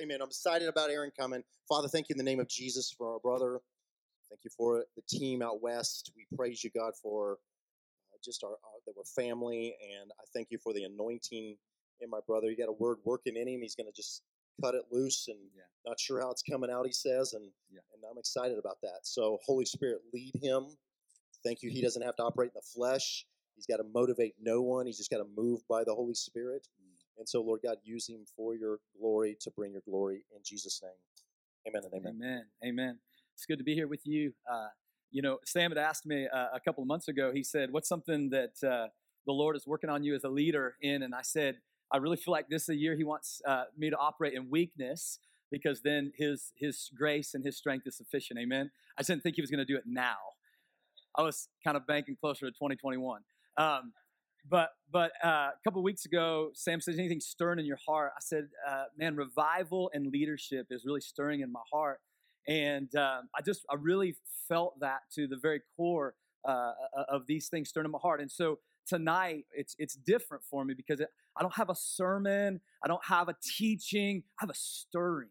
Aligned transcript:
Amen. 0.00 0.20
I'm 0.22 0.28
excited 0.28 0.68
about 0.68 0.90
Aaron 0.90 1.10
coming. 1.18 1.42
Father, 1.68 1.88
thank 1.88 2.08
you 2.08 2.14
in 2.14 2.18
the 2.18 2.24
name 2.24 2.40
of 2.40 2.48
Jesus 2.48 2.90
for 2.96 3.12
our 3.12 3.18
brother. 3.18 3.60
Thank 4.30 4.44
you 4.44 4.50
for 4.56 4.84
the 4.96 5.02
team 5.08 5.42
out 5.42 5.60
west. 5.60 6.12
We 6.16 6.26
praise 6.36 6.64
you, 6.64 6.70
God, 6.74 6.92
for 7.02 7.32
uh, 8.12 8.16
just 8.24 8.42
our, 8.44 8.50
our 8.50 8.56
that 8.86 8.94
we're 8.96 9.04
family, 9.04 9.76
and 10.00 10.10
I 10.18 10.24
thank 10.34 10.48
you 10.50 10.58
for 10.58 10.72
the 10.72 10.84
anointing 10.84 11.56
in 12.00 12.10
my 12.10 12.20
brother. 12.26 12.48
You 12.48 12.56
got 12.56 12.68
a 12.68 12.72
word 12.72 12.98
working 13.04 13.36
in 13.36 13.46
him. 13.48 13.60
He's 13.60 13.74
going 13.74 13.86
to 13.86 13.92
just 13.94 14.22
cut 14.62 14.74
it 14.74 14.84
loose, 14.90 15.28
and 15.28 15.38
Yeah. 15.54 15.62
not 15.84 16.00
sure 16.00 16.20
how 16.20 16.30
it's 16.30 16.42
coming 16.42 16.70
out. 16.70 16.86
He 16.86 16.92
says, 16.92 17.34
and 17.34 17.52
Yeah. 17.70 17.80
and 17.92 18.02
I'm 18.10 18.18
excited 18.18 18.58
about 18.58 18.80
that. 18.82 19.00
So, 19.06 19.38
Holy 19.44 19.66
Spirit, 19.66 20.00
lead 20.12 20.36
him. 20.36 20.78
Thank 21.44 21.62
you. 21.62 21.70
He 21.70 21.82
doesn't 21.82 22.02
have 22.02 22.16
to 22.16 22.22
operate 22.22 22.50
in 22.50 22.54
the 22.54 22.62
flesh. 22.62 23.26
He's 23.56 23.66
got 23.66 23.78
to 23.78 23.84
motivate 23.84 24.34
no 24.40 24.62
one. 24.62 24.86
He's 24.86 24.96
just 24.96 25.10
got 25.10 25.18
to 25.18 25.28
move 25.36 25.60
by 25.68 25.84
the 25.84 25.94
Holy 25.94 26.14
Spirit. 26.14 26.66
And 27.22 27.28
so, 27.28 27.40
Lord 27.40 27.60
God, 27.62 27.76
use 27.84 28.08
him 28.08 28.26
for 28.36 28.56
your 28.56 28.80
glory 28.98 29.36
to 29.42 29.50
bring 29.52 29.70
your 29.70 29.82
glory 29.88 30.24
in 30.34 30.42
Jesus' 30.44 30.82
name. 30.82 30.90
Amen 31.68 31.84
and 31.84 31.94
amen. 31.94 32.20
Amen. 32.20 32.44
Amen. 32.66 32.98
It's 33.36 33.46
good 33.46 33.58
to 33.58 33.64
be 33.64 33.76
here 33.76 33.86
with 33.86 34.04
you. 34.04 34.32
Uh, 34.52 34.66
you 35.12 35.22
know, 35.22 35.38
Sam 35.44 35.70
had 35.70 35.78
asked 35.78 36.04
me 36.04 36.26
uh, 36.26 36.48
a 36.52 36.58
couple 36.58 36.82
of 36.82 36.88
months 36.88 37.06
ago. 37.06 37.30
He 37.32 37.44
said, 37.44 37.70
"What's 37.70 37.88
something 37.88 38.30
that 38.30 38.54
uh, 38.68 38.88
the 39.24 39.32
Lord 39.32 39.54
is 39.54 39.68
working 39.68 39.88
on 39.88 40.02
you 40.02 40.16
as 40.16 40.24
a 40.24 40.28
leader 40.28 40.74
in?" 40.82 41.04
And 41.04 41.14
I 41.14 41.22
said, 41.22 41.58
"I 41.92 41.98
really 41.98 42.16
feel 42.16 42.32
like 42.32 42.48
this 42.48 42.62
is 42.64 42.70
a 42.70 42.76
year 42.76 42.96
He 42.96 43.04
wants 43.04 43.40
uh, 43.46 43.66
me 43.78 43.88
to 43.88 43.96
operate 43.96 44.34
in 44.34 44.50
weakness." 44.50 45.20
Because 45.48 45.82
then 45.82 46.10
his 46.16 46.52
his 46.56 46.90
grace 46.92 47.34
and 47.34 47.44
his 47.44 47.56
strength 47.56 47.86
is 47.86 47.96
sufficient. 47.96 48.40
Amen. 48.40 48.72
I 48.98 49.02
didn't 49.04 49.22
think 49.22 49.36
he 49.36 49.42
was 49.42 49.50
going 49.50 49.64
to 49.64 49.64
do 49.64 49.76
it 49.76 49.84
now. 49.86 50.16
I 51.16 51.22
was 51.22 51.48
kind 51.62 51.76
of 51.76 51.86
banking 51.86 52.16
closer 52.20 52.46
to 52.46 52.50
2021. 52.50 53.20
Um, 53.58 53.92
but 54.48 54.70
but 54.90 55.12
uh, 55.24 55.50
a 55.50 55.58
couple 55.64 55.82
weeks 55.82 56.04
ago, 56.04 56.50
Sam 56.54 56.80
says 56.80 56.98
anything 56.98 57.20
stirring 57.20 57.58
in 57.58 57.64
your 57.64 57.78
heart. 57.86 58.12
I 58.16 58.20
said, 58.20 58.48
uh, 58.68 58.84
man, 58.96 59.16
revival 59.16 59.90
and 59.94 60.06
leadership 60.06 60.66
is 60.70 60.84
really 60.84 61.00
stirring 61.00 61.40
in 61.40 61.50
my 61.50 61.62
heart, 61.72 62.00
and 62.46 62.94
um, 62.96 63.28
I 63.36 63.42
just 63.44 63.64
I 63.70 63.74
really 63.74 64.16
felt 64.48 64.80
that 64.80 65.00
to 65.14 65.26
the 65.26 65.36
very 65.36 65.60
core 65.76 66.14
uh, 66.46 66.72
of 67.08 67.26
these 67.26 67.48
things 67.48 67.68
stirring 67.68 67.86
in 67.86 67.92
my 67.92 67.98
heart. 67.98 68.20
And 68.20 68.30
so 68.30 68.58
tonight, 68.86 69.46
it's 69.52 69.74
it's 69.78 69.94
different 69.94 70.44
for 70.50 70.64
me 70.64 70.74
because 70.74 71.00
it, 71.00 71.08
I 71.36 71.42
don't 71.42 71.54
have 71.54 71.70
a 71.70 71.74
sermon, 71.74 72.60
I 72.84 72.88
don't 72.88 73.04
have 73.06 73.28
a 73.28 73.36
teaching, 73.42 74.24
I 74.38 74.44
have 74.44 74.50
a 74.50 74.54
stirring. 74.54 75.28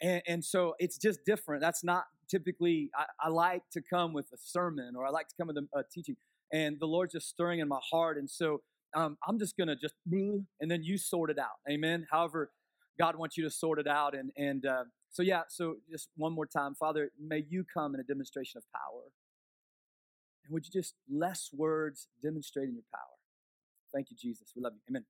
And, 0.00 0.22
and 0.26 0.44
so 0.44 0.74
it's 0.78 0.98
just 0.98 1.20
different. 1.24 1.62
That's 1.62 1.82
not 1.82 2.04
typically, 2.28 2.90
I, 2.94 3.04
I 3.26 3.28
like 3.28 3.62
to 3.72 3.80
come 3.80 4.12
with 4.12 4.26
a 4.32 4.36
sermon 4.38 4.94
or 4.96 5.06
I 5.06 5.10
like 5.10 5.28
to 5.28 5.34
come 5.38 5.48
with 5.48 5.56
a, 5.56 5.78
a 5.78 5.82
teaching. 5.90 6.16
And 6.52 6.78
the 6.78 6.86
Lord's 6.86 7.12
just 7.12 7.28
stirring 7.28 7.60
in 7.60 7.68
my 7.68 7.80
heart. 7.90 8.18
And 8.18 8.30
so 8.30 8.62
um, 8.94 9.18
I'm 9.26 9.38
just 9.38 9.56
to 9.56 9.76
just, 9.76 9.94
and 10.10 10.70
then 10.70 10.82
you 10.82 10.96
sort 10.96 11.30
it 11.30 11.38
out. 11.38 11.58
Amen. 11.70 12.06
However, 12.10 12.50
God 12.98 13.16
wants 13.16 13.36
you 13.36 13.44
to 13.44 13.50
sort 13.50 13.78
it 13.78 13.86
out. 13.86 14.14
And, 14.14 14.30
and 14.36 14.64
uh, 14.64 14.84
so, 15.10 15.22
yeah, 15.22 15.42
so 15.48 15.76
just 15.90 16.08
one 16.16 16.32
more 16.32 16.46
time, 16.46 16.74
Father, 16.74 17.10
may 17.20 17.44
you 17.48 17.64
come 17.72 17.94
in 17.94 18.00
a 18.00 18.04
demonstration 18.04 18.58
of 18.58 18.64
power. 18.72 19.02
And 20.44 20.54
would 20.54 20.64
you 20.64 20.72
just, 20.72 20.94
less 21.10 21.50
words, 21.52 22.08
demonstrating 22.22 22.74
your 22.74 22.84
power. 22.94 23.16
Thank 23.92 24.10
you, 24.10 24.16
Jesus. 24.16 24.52
We 24.54 24.62
love 24.62 24.72
you. 24.74 24.80
Amen. 24.88 25.04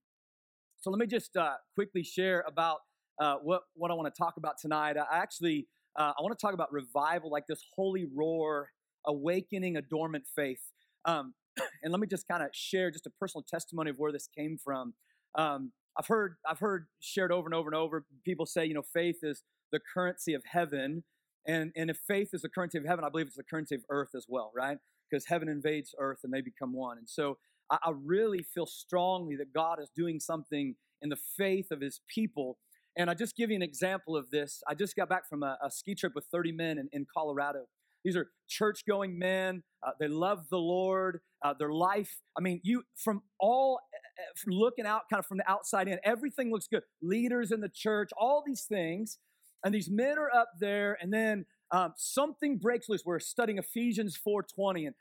So 0.79 0.89
let 0.89 0.99
me 0.99 1.07
just 1.07 1.35
uh, 1.37 1.55
quickly 1.75 2.03
share 2.03 2.43
about 2.47 2.79
uh, 3.21 3.35
what, 3.43 3.63
what 3.75 3.91
I 3.91 3.93
want 3.93 4.13
to 4.13 4.17
talk 4.17 4.37
about 4.37 4.57
tonight. 4.59 4.95
I 4.97 5.17
actually, 5.17 5.67
uh, 5.95 6.13
I 6.17 6.21
want 6.21 6.37
to 6.37 6.41
talk 6.41 6.53
about 6.53 6.71
revival, 6.71 7.31
like 7.31 7.47
this 7.47 7.63
holy 7.75 8.05
roar, 8.15 8.69
awakening 9.05 9.77
a 9.77 9.81
dormant 9.81 10.25
faith. 10.35 10.61
Um, 11.07 11.33
and 11.83 11.91
let 11.91 11.99
me 11.99 12.07
just 12.07 12.27
kind 12.27 12.43
of 12.43 12.49
share 12.53 12.91
just 12.91 13.07
a 13.07 13.11
personal 13.19 13.43
testimony 13.49 13.89
of 13.89 13.97
where 13.97 14.11
this 14.11 14.27
came 14.27 14.57
from. 14.63 14.93
Um, 15.35 15.71
I've 15.97 16.07
heard, 16.07 16.35
I've 16.47 16.59
heard 16.59 16.85
shared 16.99 17.31
over 17.31 17.47
and 17.47 17.55
over 17.55 17.69
and 17.69 17.75
over. 17.75 18.05
People 18.23 18.45
say, 18.45 18.65
you 18.65 18.75
know, 18.75 18.83
faith 18.83 19.17
is 19.23 19.41
the 19.71 19.79
currency 19.93 20.33
of 20.33 20.43
heaven, 20.45 21.03
and 21.47 21.71
and 21.75 21.89
if 21.89 21.97
faith 22.07 22.29
is 22.33 22.41
the 22.41 22.49
currency 22.49 22.77
of 22.77 22.85
heaven, 22.85 23.03
I 23.03 23.09
believe 23.09 23.27
it's 23.27 23.35
the 23.37 23.43
currency 23.43 23.75
of 23.75 23.81
earth 23.89 24.09
as 24.15 24.25
well, 24.29 24.51
right? 24.55 24.77
Because 25.09 25.25
heaven 25.25 25.49
invades 25.49 25.95
earth 25.97 26.19
and 26.23 26.33
they 26.33 26.41
become 26.41 26.73
one. 26.73 26.97
And 26.97 27.09
so 27.09 27.37
I, 27.71 27.77
I 27.83 27.91
really 27.95 28.43
feel 28.43 28.65
strongly 28.65 29.35
that 29.37 29.53
God 29.53 29.79
is 29.81 29.89
doing 29.95 30.19
something 30.19 30.75
in 31.01 31.09
the 31.09 31.17
faith 31.37 31.71
of 31.71 31.81
His 31.81 32.01
people. 32.13 32.57
And 32.97 33.09
I 33.09 33.13
just 33.13 33.35
give 33.35 33.49
you 33.49 33.55
an 33.55 33.61
example 33.61 34.15
of 34.17 34.29
this. 34.31 34.61
I 34.67 34.73
just 34.73 34.95
got 34.95 35.07
back 35.07 35.27
from 35.29 35.43
a, 35.43 35.57
a 35.63 35.69
ski 35.71 35.95
trip 35.95 36.13
with 36.15 36.25
30 36.31 36.51
men 36.51 36.77
in, 36.79 36.89
in 36.91 37.05
Colorado. 37.11 37.65
These 38.07 38.15
are 38.15 38.29
church 38.47 38.85
going 38.87 39.19
men. 39.19 39.63
Uh, 39.85 39.91
they 39.99 40.07
love 40.07 40.47
the 40.49 40.57
Lord. 40.57 41.19
Uh, 41.43 41.53
their 41.59 41.73
life, 41.73 42.21
I 42.37 42.41
mean, 42.41 42.61
you, 42.63 42.83
from 42.95 43.21
all, 43.37 43.81
uh, 43.93 44.21
from 44.41 44.53
looking 44.53 44.85
out 44.85 45.01
kind 45.11 45.19
of 45.19 45.25
from 45.25 45.39
the 45.39 45.51
outside 45.51 45.89
in, 45.89 45.99
everything 46.05 46.49
looks 46.49 46.69
good. 46.69 46.83
Leaders 47.01 47.51
in 47.51 47.59
the 47.59 47.67
church, 47.67 48.11
all 48.17 48.45
these 48.47 48.63
things. 48.63 49.17
And 49.65 49.75
these 49.75 49.89
men 49.89 50.17
are 50.17 50.31
up 50.33 50.51
there, 50.57 50.97
and 51.01 51.13
then 51.13 51.47
um, 51.71 51.95
something 51.97 52.57
breaks 52.59 52.87
loose. 52.87 53.03
We're 53.05 53.19
studying 53.19 53.57
Ephesians 53.57 54.17
4.20 54.25 54.87
and 54.87 54.95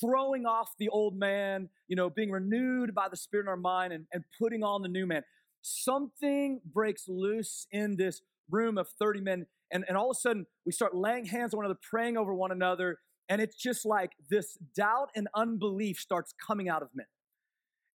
throwing 0.00 0.44
off 0.44 0.70
the 0.76 0.88
old 0.88 1.14
man, 1.16 1.68
you 1.86 1.94
know, 1.94 2.10
being 2.10 2.32
renewed 2.32 2.96
by 2.96 3.08
the 3.08 3.16
Spirit 3.16 3.44
in 3.44 3.48
our 3.48 3.56
mind 3.56 3.92
and, 3.92 4.06
and 4.12 4.24
putting 4.40 4.64
on 4.64 4.82
the 4.82 4.88
new 4.88 5.06
man. 5.06 5.22
Something 5.62 6.62
breaks 6.64 7.04
loose 7.06 7.68
in 7.70 7.94
this 7.94 8.22
room 8.50 8.76
of 8.76 8.88
30 8.98 9.20
men, 9.20 9.46
and, 9.70 9.84
and 9.88 9.96
all 9.96 10.10
of 10.10 10.16
a 10.16 10.20
sudden 10.20 10.46
we 10.66 10.72
start 10.72 10.94
laying 10.94 11.24
hands 11.24 11.54
on 11.54 11.58
one 11.58 11.66
another, 11.66 11.80
praying 11.88 12.16
over 12.16 12.34
one 12.34 12.52
another, 12.52 12.98
and 13.28 13.40
it's 13.40 13.56
just 13.56 13.86
like 13.86 14.12
this 14.28 14.58
doubt 14.74 15.10
and 15.14 15.28
unbelief 15.34 15.98
starts 15.98 16.34
coming 16.46 16.68
out 16.68 16.82
of 16.82 16.88
men. 16.94 17.06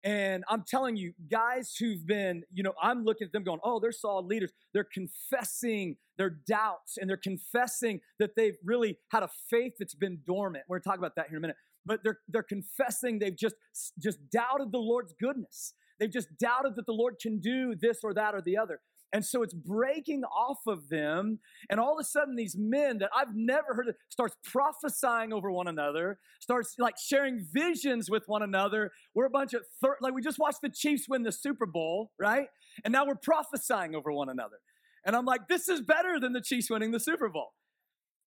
And 0.04 0.44
I'm 0.50 0.64
telling 0.68 0.98
you, 0.98 1.14
guys 1.32 1.76
who've 1.80 2.06
been, 2.06 2.44
you 2.52 2.62
know, 2.62 2.74
I'm 2.82 3.06
looking 3.06 3.26
at 3.26 3.32
them 3.32 3.44
going, 3.44 3.60
oh, 3.64 3.80
they're 3.80 3.94
solid 3.94 4.26
leaders. 4.26 4.52
They're 4.74 4.84
confessing 4.84 5.96
their 6.18 6.30
doubts 6.30 6.98
and 6.98 7.10
they're 7.10 7.18
confessing 7.18 8.02
that 8.20 8.36
they've 8.36 8.58
really 8.64 9.00
had 9.12 9.24
a 9.24 9.30
faith 9.50 9.74
that's 9.80 9.96
been 9.96 10.20
dormant. 10.28 10.66
We're 10.68 10.80
gonna 10.80 10.94
talk 10.94 11.00
about 11.00 11.16
that 11.16 11.28
here 11.30 11.38
in 11.38 11.42
a 11.42 11.48
minute. 11.48 11.58
But 11.86 12.02
they're 12.04 12.20
they're 12.28 12.44
confessing 12.44 13.20
they've 13.20 13.36
just 13.36 13.56
just 13.98 14.20
doubted 14.30 14.72
the 14.72 14.78
Lord's 14.78 15.14
goodness. 15.20 15.74
They've 16.00 16.12
just 16.12 16.38
doubted 16.38 16.76
that 16.76 16.86
the 16.86 16.94
Lord 16.94 17.16
can 17.22 17.40
do 17.40 17.76
this 17.76 18.00
or 18.04 18.14
that 18.14 18.36
or 18.36 18.42
the 18.42 18.58
other. 18.58 18.82
And 19.14 19.24
so 19.24 19.44
it's 19.44 19.54
breaking 19.54 20.24
off 20.24 20.62
of 20.66 20.90
them. 20.90 21.40
And 21.70 21.80
all 21.80 21.94
of 21.94 22.02
a 22.02 22.04
sudden, 22.04 22.36
these 22.36 22.56
men 22.58 22.98
that 22.98 23.12
I've 23.16 23.36
never 23.36 23.76
heard 23.76 23.88
of 23.88 23.96
starts 24.10 24.36
prophesying 24.44 25.32
over 25.32 25.52
one 25.52 25.68
another, 25.68 26.18
starts 26.40 26.76
like 26.80 26.96
sharing 26.98 27.46
visions 27.54 28.10
with 28.10 28.24
one 28.26 28.42
another. 28.42 28.92
We're 29.14 29.28
a 29.28 29.30
bunch 29.30 29.54
of, 29.54 29.62
thir- 29.82 29.98
like, 30.02 30.16
we 30.16 30.22
just 30.24 30.40
watched 30.40 30.62
the 30.64 30.70
Chiefs 30.70 31.08
win 31.08 31.22
the 31.22 31.32
Super 31.32 31.68
Bowl, 31.68 32.12
right? 32.20 32.48
And 32.84 32.92
now 32.92 33.06
we're 33.06 33.16
prophesying 33.16 33.94
over 33.94 34.12
one 34.12 34.30
another. 34.30 34.58
And 35.06 35.16
I'm 35.16 35.26
like, 35.26 35.48
this 35.48 35.70
is 35.70 35.82
better 35.82 36.20
than 36.20 36.34
the 36.34 36.42
Chiefs 36.42 36.70
winning 36.72 36.92
the 36.92 37.00
Super 37.00 37.30
Bowl. 37.30 37.54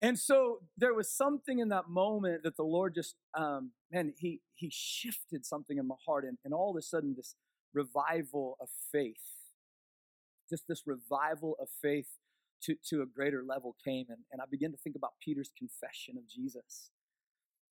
And 0.03 0.19
so 0.19 0.59
there 0.77 0.95
was 0.95 1.11
something 1.11 1.59
in 1.59 1.71
that 1.71 1.89
moment 1.89 2.43
that 2.45 2.57
the 2.57 2.63
Lord 2.63 2.95
just, 2.95 3.17
um, 3.35 3.73
man, 3.91 4.13
he 4.19 4.41
he 4.55 4.71
shifted 4.71 5.47
something 5.47 5.79
in 5.79 5.87
my 5.87 5.95
heart, 6.07 6.25
and, 6.25 6.37
and 6.45 6.53
all 6.53 6.71
of 6.71 6.77
a 6.77 6.83
sudden 6.83 7.15
this 7.17 7.35
revival 7.73 8.57
of 8.61 8.69
faith 8.93 9.36
just 10.49 10.69
this 10.69 10.87
revival 10.87 11.57
of 11.61 11.69
faith 11.83 12.09
to, 12.63 12.77
to 12.89 13.03
a 13.03 13.07
greater 13.07 13.43
level 13.47 13.77
came. 13.85 14.07
And, 14.09 14.19
and 14.33 14.41
I 14.41 14.45
began 14.51 14.73
to 14.73 14.77
think 14.77 14.97
about 14.97 15.13
Peter's 15.23 15.51
confession 15.57 16.17
of 16.17 16.29
Jesus. 16.29 16.91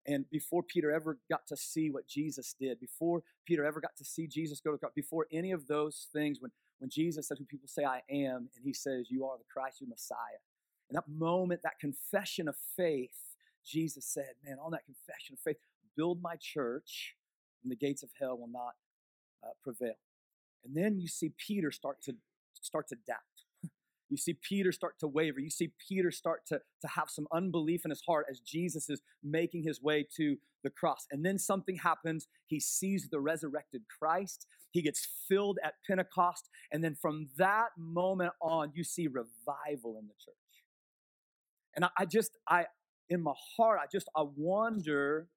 And 0.06 0.26
before 0.30 0.64
Peter 0.64 0.92
ever 0.92 1.18
got 1.30 1.48
to 1.48 1.56
see 1.56 1.90
what 1.90 2.08
Jesus 2.08 2.56
did, 2.60 2.80
before 2.80 3.24
Peter 3.46 3.66
ever 3.66 3.80
got 3.80 3.96
to 3.98 4.06
see 4.06 4.28
Jesus 4.28 4.60
go 4.60 4.72
to 4.72 4.76
the 4.76 4.80
cross, 4.80 4.92
before 4.94 5.28
any 5.32 5.52
of 5.52 5.68
those 5.68 6.08
things, 6.12 6.40
when, 6.42 6.52
when 6.80 6.90
Jesus 6.90 7.28
said, 7.28 7.38
Who 7.38 7.46
people 7.46 7.70
say 7.70 7.86
I 7.86 8.02
am, 8.10 8.50
and 8.56 8.66
he 8.66 8.74
says, 8.74 9.08
You 9.10 9.26
are 9.26 9.38
the 9.38 9.46
Christ, 9.52 9.80
you 9.80 9.88
Messiah. 9.88 10.42
In 10.90 10.96
that 10.96 11.08
moment, 11.08 11.62
that 11.64 11.80
confession 11.80 12.50
of 12.50 12.56
faith, 12.76 13.16
Jesus 13.66 14.06
said, 14.06 14.34
Man, 14.44 14.58
on 14.62 14.72
that 14.72 14.84
confession 14.86 15.34
of 15.34 15.40
faith, 15.40 15.58
build 15.96 16.22
my 16.22 16.36
church, 16.36 17.16
and 17.64 17.72
the 17.72 17.78
gates 17.78 18.04
of 18.04 18.10
hell 18.20 18.38
will 18.38 18.50
not 18.50 18.74
uh, 19.42 19.52
prevail. 19.64 19.96
And 20.66 20.76
then 20.76 21.00
you 21.00 21.08
see 21.08 21.32
Peter 21.38 21.72
start 21.72 22.02
to 22.04 22.16
start 22.64 22.88
to 22.90 22.96
doubt. 23.08 23.18
You 24.10 24.18
see 24.18 24.38
Peter 24.48 24.72
start 24.72 25.00
to 25.00 25.08
waver. 25.08 25.40
You 25.40 25.50
see 25.50 25.72
Peter 25.90 26.12
start 26.12 26.42
to, 26.48 26.60
to 26.82 26.88
have 26.88 27.10
some 27.10 27.26
unbelief 27.34 27.82
in 27.84 27.90
his 27.90 28.04
heart 28.08 28.28
as 28.30 28.40
Jesus 28.40 28.88
is 28.88 29.02
making 29.24 29.64
his 29.64 29.82
way 29.82 30.06
to 30.18 30.38
the 30.64 30.70
cross. 30.70 31.08
And 31.12 31.26
then 31.26 31.40
something 31.40 31.78
happens. 31.78 32.28
He 32.46 32.60
sees 32.60 33.10
the 33.10 33.20
resurrected 33.20 33.82
Christ. 34.00 34.46
He 34.70 34.84
gets 34.84 35.08
filled 35.28 35.58
at 35.64 35.76
Pentecost. 35.88 36.50
And 36.72 36.84
then 36.84 36.96
from 36.96 37.30
that 37.38 37.70
moment 37.76 38.34
on, 38.40 38.72
you 38.76 38.84
see 38.84 39.08
revival 39.08 39.98
in 40.00 40.08
the 40.08 40.14
church. 40.24 40.36
And 41.76 41.86
I, 41.86 41.90
I 41.98 42.06
just, 42.06 42.38
I, 42.48 42.66
in 43.10 43.22
my 43.22 43.34
heart, 43.58 43.80
I 43.82 43.88
just, 43.92 44.10
I 44.16 44.26
wonder 44.36 45.28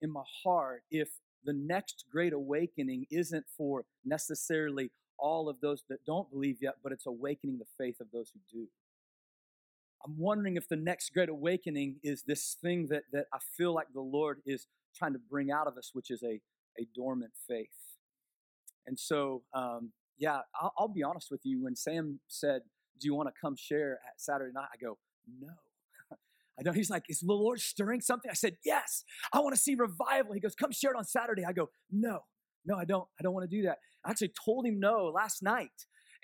in 0.00 0.10
my 0.10 0.24
heart 0.42 0.84
if 0.90 1.08
the 1.44 1.52
next 1.52 2.04
great 2.10 2.32
awakening 2.32 3.06
isn't 3.10 3.44
for 3.56 3.84
necessarily 4.04 4.90
all 5.18 5.48
of 5.48 5.60
those 5.60 5.84
that 5.88 6.04
don't 6.06 6.30
believe 6.30 6.58
yet, 6.60 6.74
but 6.82 6.92
it's 6.92 7.06
awakening 7.06 7.58
the 7.58 7.66
faith 7.78 8.00
of 8.00 8.08
those 8.12 8.30
who 8.32 8.40
do. 8.50 8.66
I'm 10.04 10.18
wondering 10.18 10.56
if 10.56 10.68
the 10.68 10.76
next 10.76 11.12
great 11.12 11.28
awakening 11.28 11.96
is 12.02 12.22
this 12.22 12.56
thing 12.60 12.88
that, 12.90 13.04
that 13.12 13.26
I 13.32 13.38
feel 13.56 13.74
like 13.74 13.88
the 13.92 14.00
Lord 14.00 14.40
is 14.46 14.66
trying 14.94 15.14
to 15.14 15.18
bring 15.18 15.50
out 15.50 15.66
of 15.66 15.76
us, 15.76 15.90
which 15.92 16.10
is 16.10 16.22
a, 16.22 16.40
a 16.78 16.86
dormant 16.94 17.32
faith. 17.48 17.68
And 18.86 18.98
so 18.98 19.42
um, 19.52 19.92
yeah, 20.18 20.40
I'll, 20.60 20.72
I'll 20.78 20.88
be 20.88 21.02
honest 21.02 21.30
with 21.30 21.40
you. 21.44 21.62
When 21.62 21.76
Sam 21.76 22.20
said, 22.28 22.62
Do 22.98 23.06
you 23.06 23.14
want 23.14 23.28
to 23.28 23.34
come 23.40 23.56
share 23.56 23.98
at 24.06 24.20
Saturday 24.20 24.52
night? 24.52 24.68
I 24.72 24.76
go, 24.76 24.98
No. 25.40 25.48
I 26.58 26.62
know 26.62 26.72
he's 26.72 26.90
like, 26.90 27.04
Is 27.08 27.20
the 27.20 27.32
Lord 27.32 27.60
stirring 27.60 28.00
something? 28.00 28.30
I 28.30 28.34
said, 28.34 28.56
Yes, 28.64 29.04
I 29.32 29.40
want 29.40 29.54
to 29.54 29.60
see 29.60 29.74
revival. 29.74 30.32
He 30.34 30.40
goes, 30.40 30.54
Come 30.54 30.72
share 30.72 30.92
it 30.92 30.96
on 30.96 31.04
Saturday. 31.04 31.44
I 31.44 31.52
go, 31.52 31.70
No, 31.90 32.20
no, 32.66 32.76
I 32.76 32.84
don't. 32.84 33.06
I 33.18 33.22
don't 33.22 33.32
want 33.32 33.48
to 33.48 33.56
do 33.56 33.62
that. 33.66 33.78
I 34.04 34.10
actually 34.10 34.32
told 34.44 34.66
him 34.66 34.78
no 34.80 35.12
last 35.14 35.42
night. 35.42 35.70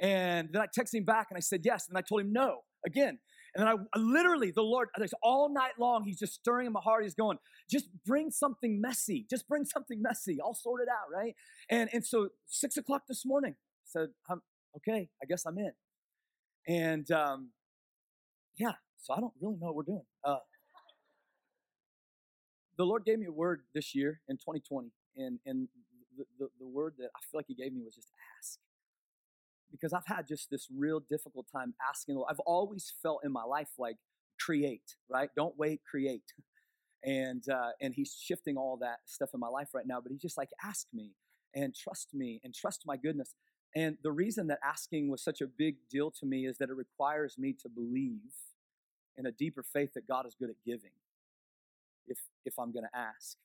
And 0.00 0.48
then 0.52 0.62
I 0.62 0.66
texted 0.66 0.94
him 0.94 1.04
back 1.04 1.28
and 1.30 1.36
I 1.36 1.40
said 1.40 1.60
yes. 1.64 1.88
And 1.88 1.96
I 1.96 2.00
told 2.00 2.22
him 2.22 2.32
no 2.32 2.60
again. 2.84 3.18
And 3.54 3.66
then 3.66 3.68
I, 3.68 3.72
I 3.94 4.00
literally, 4.00 4.50
the 4.50 4.62
Lord, 4.62 4.88
all 5.22 5.52
night 5.52 5.72
long, 5.78 6.04
He's 6.04 6.18
just 6.18 6.34
stirring 6.34 6.66
in 6.66 6.72
my 6.72 6.80
heart. 6.80 7.02
He's 7.02 7.14
going, 7.14 7.38
just 7.70 7.86
bring 8.06 8.30
something 8.30 8.80
messy. 8.80 9.26
Just 9.28 9.46
bring 9.46 9.64
something 9.64 10.00
messy. 10.00 10.38
I'll 10.42 10.54
sort 10.54 10.80
it 10.80 10.88
out, 10.88 11.12
right? 11.14 11.34
And 11.68 11.90
and 11.92 12.04
so 12.04 12.28
six 12.46 12.76
o'clock 12.76 13.02
this 13.08 13.24
morning, 13.26 13.56
said, 13.84 14.08
I'm, 14.28 14.40
okay, 14.78 15.10
I 15.22 15.26
guess 15.26 15.44
I'm 15.46 15.58
in. 15.58 15.72
And 16.66 17.10
um, 17.10 17.50
yeah, 18.56 18.72
so 18.98 19.12
I 19.14 19.20
don't 19.20 19.34
really 19.40 19.56
know 19.60 19.66
what 19.66 19.74
we're 19.76 19.82
doing. 19.82 20.04
Uh, 20.24 20.36
the 22.78 22.84
Lord 22.84 23.04
gave 23.04 23.18
me 23.18 23.26
a 23.26 23.32
word 23.32 23.62
this 23.74 23.94
year 23.94 24.20
in 24.28 24.36
2020, 24.36 24.88
and 25.16 25.38
and 25.44 25.68
the, 26.38 26.49
the, 26.59 26.67
word 26.67 26.94
that 26.99 27.11
I 27.17 27.20
feel 27.31 27.38
like 27.38 27.47
He 27.49 27.55
gave 27.55 27.73
me 27.73 27.82
was 27.85 27.94
just 27.94 28.11
ask 28.38 28.59
because 29.73 29.93
I've 29.93 30.06
had 30.06 30.29
just 30.29 30.50
this 30.50 30.69
real 30.76 31.00
difficult 31.00 31.47
time 31.50 31.75
asking. 31.88 32.23
I've 32.29 32.41
always 32.41 32.93
felt 33.03 33.23
in 33.25 33.32
my 33.32 33.43
life 33.43 33.70
like 33.79 33.97
create, 34.38 34.97
right? 35.09 35.31
Don't 35.35 35.56
wait, 35.59 35.81
create. 35.88 36.32
And 37.05 37.43
uh, 37.49 37.70
and 37.81 37.94
he's 37.94 38.17
shifting 38.20 38.56
all 38.56 38.76
that 38.81 38.99
stuff 39.06 39.31
in 39.35 39.41
my 39.41 39.49
life 39.49 39.70
right 39.75 39.87
now. 39.87 40.00
But 40.00 40.12
he's 40.12 40.20
just 40.20 40.38
like, 40.38 40.50
ask 40.62 40.87
me 40.93 41.12
and 41.55 41.75
trust 41.75 42.14
me 42.14 42.41
and 42.44 42.55
trust 42.55 42.82
my 42.87 42.97
goodness. 42.97 43.35
And 43.75 43.97
the 44.03 44.12
reason 44.12 44.47
that 44.49 44.59
asking 44.62 45.11
was 45.11 45.25
such 45.25 45.41
a 45.41 45.47
big 45.47 45.76
deal 45.91 46.11
to 46.20 46.26
me 46.26 46.47
is 46.47 46.59
that 46.59 46.69
it 46.69 46.76
requires 46.76 47.37
me 47.38 47.56
to 47.62 47.69
believe 47.69 48.35
in 49.17 49.26
a 49.26 49.32
deeper 49.32 49.62
faith 49.62 49.94
that 49.94 50.06
God 50.06 50.26
is 50.26 50.37
good 50.38 50.50
at 50.50 50.56
giving. 50.64 50.93
If 52.06 52.19
if 52.44 52.59
I'm 52.59 52.73
going 52.73 52.85
to 52.85 52.99
ask, 52.99 53.37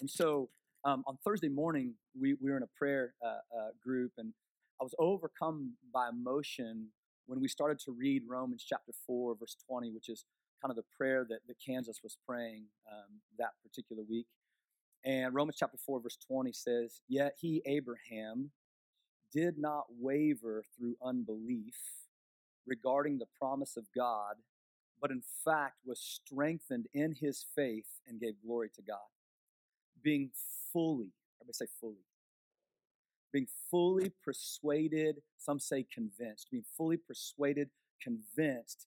and 0.00 0.10
so 0.10 0.50
um, 0.84 1.02
on 1.06 1.16
Thursday 1.24 1.48
morning 1.48 1.94
we, 2.18 2.34
we 2.34 2.50
were 2.50 2.56
in 2.56 2.62
a 2.62 2.78
prayer 2.78 3.14
uh, 3.24 3.28
uh, 3.28 3.68
group 3.82 4.12
and 4.18 4.32
I 4.80 4.84
was 4.84 4.94
overcome 4.98 5.72
by 5.92 6.08
emotion 6.08 6.88
when 7.26 7.40
we 7.40 7.48
started 7.48 7.78
to 7.80 7.92
read 7.92 8.22
Romans 8.28 8.64
chapter 8.68 8.92
4, 9.06 9.36
verse 9.38 9.56
20, 9.66 9.90
which 9.92 10.08
is 10.08 10.24
kind 10.60 10.70
of 10.70 10.76
the 10.76 10.84
prayer 10.96 11.24
that, 11.28 11.38
that 11.46 11.56
Kansas 11.64 12.00
was 12.02 12.18
praying 12.26 12.64
um, 12.90 13.20
that 13.38 13.50
particular 13.62 14.02
week. 14.08 14.26
And 15.04 15.34
Romans 15.34 15.56
chapter 15.58 15.78
4, 15.86 16.00
verse 16.00 16.18
20 16.26 16.52
says, 16.52 17.00
Yet 17.08 17.34
he, 17.40 17.62
Abraham, 17.66 18.50
did 19.32 19.58
not 19.58 19.84
waver 19.98 20.64
through 20.76 20.96
unbelief 21.02 21.76
regarding 22.66 23.18
the 23.18 23.26
promise 23.38 23.76
of 23.76 23.84
God, 23.94 24.36
but 25.00 25.10
in 25.10 25.22
fact 25.44 25.76
was 25.84 26.00
strengthened 26.00 26.86
in 26.94 27.14
his 27.18 27.44
faith 27.54 28.00
and 28.06 28.20
gave 28.20 28.34
glory 28.44 28.70
to 28.74 28.82
God. 28.82 28.98
Being 30.04 30.30
fully, 30.72 31.12
everybody 31.40 31.54
say 31.54 31.66
fully, 31.80 32.04
being 33.32 33.48
fully 33.68 34.12
persuaded, 34.24 35.16
some 35.38 35.58
say 35.58 35.84
convinced, 35.92 36.48
being 36.52 36.64
fully 36.76 36.96
persuaded, 36.96 37.68
convinced 38.00 38.86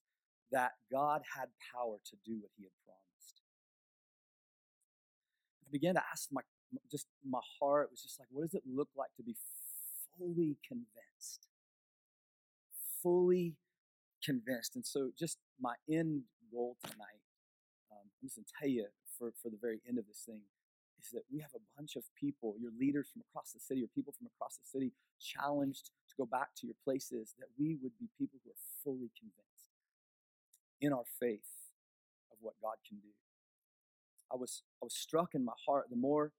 that 0.50 0.72
God 0.90 1.20
had 1.36 1.48
power 1.74 1.96
to 2.06 2.16
do 2.24 2.38
what 2.40 2.50
he 2.56 2.64
had 2.64 2.72
promised. 2.86 3.42
I 5.66 5.70
began 5.70 5.94
to 5.96 6.02
ask 6.10 6.28
my 6.32 6.40
just 6.90 7.06
my 7.28 7.40
heart 7.60 7.90
was 7.90 8.02
just 8.02 8.18
like, 8.18 8.28
what 8.30 8.42
does 8.42 8.54
it 8.54 8.62
look 8.66 8.88
like 8.96 9.10
to 9.16 9.22
be 9.22 9.36
fully 10.18 10.56
convinced? 10.66 11.48
Fully 13.02 13.54
convinced. 14.24 14.76
And 14.76 14.84
so 14.84 15.10
just 15.18 15.38
my 15.60 15.74
end 15.90 16.22
goal 16.50 16.76
tonight, 16.82 17.22
um, 17.92 18.00
I'm 18.04 18.28
just 18.28 18.36
gonna 18.36 18.46
tell 18.58 18.68
you 18.68 18.86
for, 19.18 19.32
for 19.42 19.50
the 19.50 19.58
very 19.60 19.80
end 19.86 19.98
of 19.98 20.06
this 20.06 20.22
thing, 20.26 20.42
is 21.00 21.10
that 21.12 21.24
we 21.32 21.40
have 21.40 21.54
a 21.54 21.62
bunch 21.76 21.96
of 21.96 22.04
people, 22.18 22.54
your 22.60 22.72
leaders 22.78 23.08
from 23.12 23.22
across 23.30 23.52
the 23.52 23.60
city 23.60 23.82
or 23.82 23.88
people 23.94 24.14
from 24.16 24.26
across 24.26 24.56
the 24.56 24.66
city, 24.66 24.92
challenged 25.20 25.90
to 26.08 26.14
go 26.16 26.26
back 26.26 26.54
to 26.56 26.66
your 26.66 26.76
places, 26.84 27.34
that 27.38 27.48
we 27.58 27.76
would 27.82 27.92
be 27.98 28.08
people 28.18 28.38
who 28.44 28.50
are 28.50 28.62
fully 28.84 29.10
convinced 29.18 29.70
in 30.80 30.92
our 30.92 31.06
faith 31.18 31.72
of 32.30 32.38
what 32.40 32.54
God 32.62 32.76
can 32.86 32.98
do. 32.98 33.10
I 34.32 34.36
was 34.36 34.62
I 34.82 34.84
was 34.84 34.94
struck 34.94 35.34
in 35.34 35.44
my 35.44 35.56
heart 35.66 35.86
the 35.90 35.96
more 35.96 36.32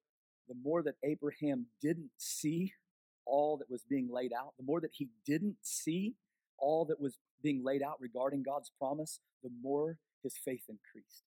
the 0.48 0.56
more 0.64 0.82
that 0.84 0.96
Abraham 1.04 1.68
didn't 1.82 2.12
see 2.18 2.74
all 3.26 3.58
that 3.58 3.70
was 3.70 3.84
being 3.84 4.10
laid 4.12 4.34
out, 4.34 4.54
the 4.58 4.66
more 4.66 4.82
that 4.82 4.92
he 4.94 5.10
didn't 5.26 5.58
see 5.62 6.16
all 6.58 6.86
that 6.86 7.00
was 7.00 7.20
being 7.42 7.64
laid 7.64 7.84
out 7.84 8.02
regarding 8.02 8.44
God's 8.44 8.72
promise, 8.80 9.20
the 9.44 9.52
more 9.62 9.98
his 10.24 10.36
faith 10.36 10.64
increased. 10.68 11.24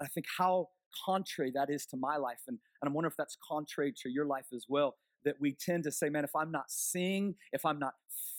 And 0.00 0.06
I 0.06 0.08
think 0.08 0.26
how 0.38 0.68
contrary 1.04 1.52
that 1.54 1.70
is 1.70 1.86
to 1.86 1.96
my 1.96 2.16
life. 2.16 2.40
And, 2.48 2.58
and 2.80 2.88
I'm 2.88 2.94
wondering 2.94 3.12
if 3.12 3.16
that's 3.16 3.36
contrary 3.46 3.92
to 4.02 4.10
your 4.10 4.26
life 4.26 4.46
as 4.54 4.66
well. 4.68 4.96
That 5.24 5.36
we 5.38 5.52
tend 5.52 5.84
to 5.84 5.92
say, 5.92 6.08
man, 6.08 6.24
if 6.24 6.34
I'm 6.34 6.50
not 6.50 6.70
seeing, 6.70 7.34
if 7.52 7.66
I'm 7.66 7.78
not 7.78 7.92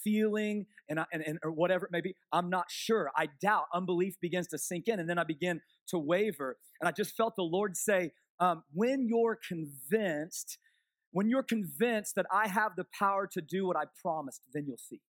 feeling, 0.03 0.65
and, 0.89 0.99
I, 0.99 1.05
and, 1.13 1.23
and 1.25 1.37
or 1.43 1.51
whatever 1.51 1.85
it 1.85 1.91
may 1.91 2.01
be, 2.01 2.15
I'm 2.33 2.49
not 2.49 2.65
sure. 2.69 3.11
I 3.15 3.27
doubt. 3.39 3.65
Unbelief 3.71 4.15
begins 4.19 4.47
to 4.47 4.57
sink 4.57 4.87
in, 4.87 4.99
and 4.99 5.07
then 5.07 5.19
I 5.19 5.23
begin 5.23 5.61
to 5.89 5.99
waver. 5.99 6.57
And 6.79 6.87
I 6.87 6.91
just 6.91 7.15
felt 7.15 7.35
the 7.35 7.43
Lord 7.43 7.77
say, 7.77 8.13
um, 8.39 8.63
when 8.73 9.07
you're 9.07 9.37
convinced, 9.47 10.57
when 11.11 11.29
you're 11.29 11.43
convinced 11.43 12.15
that 12.15 12.25
I 12.33 12.47
have 12.47 12.71
the 12.75 12.85
power 12.97 13.27
to 13.31 13.41
do 13.41 13.67
what 13.67 13.77
I 13.77 13.83
promised, 14.01 14.41
then 14.51 14.65
you'll 14.67 14.79
see 14.79 15.01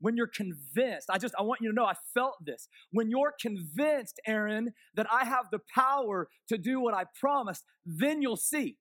when 0.00 0.16
you're 0.16 0.26
convinced, 0.26 1.08
I 1.10 1.18
just, 1.18 1.34
I 1.38 1.42
want 1.42 1.60
you 1.60 1.68
to 1.70 1.74
know, 1.74 1.84
I 1.84 1.94
felt 2.14 2.44
this. 2.44 2.68
When 2.90 3.10
you're 3.10 3.34
convinced, 3.40 4.20
Aaron, 4.26 4.72
that 4.94 5.06
I 5.12 5.24
have 5.24 5.46
the 5.50 5.60
power 5.74 6.28
to 6.48 6.58
do 6.58 6.80
what 6.80 6.94
I 6.94 7.04
promised, 7.18 7.64
then 7.84 8.22
you'll 8.22 8.36
see. 8.36 8.78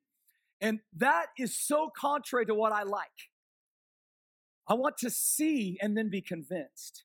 And 0.62 0.80
that 0.98 1.27
is 1.38 1.57
so 1.57 1.89
contrary 1.95 2.45
to 2.45 2.56
what 2.56 2.71
I 2.71 2.83
like. 2.83 3.07
I 4.68 4.74
want 4.74 4.98
to 5.00 5.10
see 5.10 5.77
and 5.81 5.98
then 5.98 6.10
be 6.10 6.21
convinced. 6.21 7.04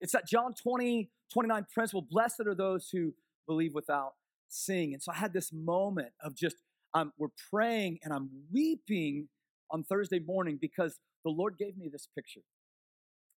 It's 0.00 0.12
that 0.12 0.28
John 0.28 0.54
20, 0.54 1.10
29 1.32 1.66
principle 1.72 2.06
blessed 2.08 2.42
are 2.46 2.54
those 2.54 2.90
who 2.92 3.14
believe 3.46 3.72
without 3.74 4.12
seeing. 4.48 4.92
And 4.92 5.02
so 5.02 5.12
I 5.12 5.16
had 5.16 5.32
this 5.32 5.52
moment 5.52 6.10
of 6.22 6.34
just, 6.34 6.56
um, 6.94 7.12
we're 7.18 7.28
praying 7.50 7.98
and 8.02 8.12
I'm 8.12 8.30
weeping 8.52 9.28
on 9.70 9.82
Thursday 9.82 10.18
morning 10.18 10.58
because 10.60 10.98
the 11.24 11.30
Lord 11.30 11.56
gave 11.58 11.76
me 11.76 11.88
this 11.90 12.08
picture. 12.14 12.42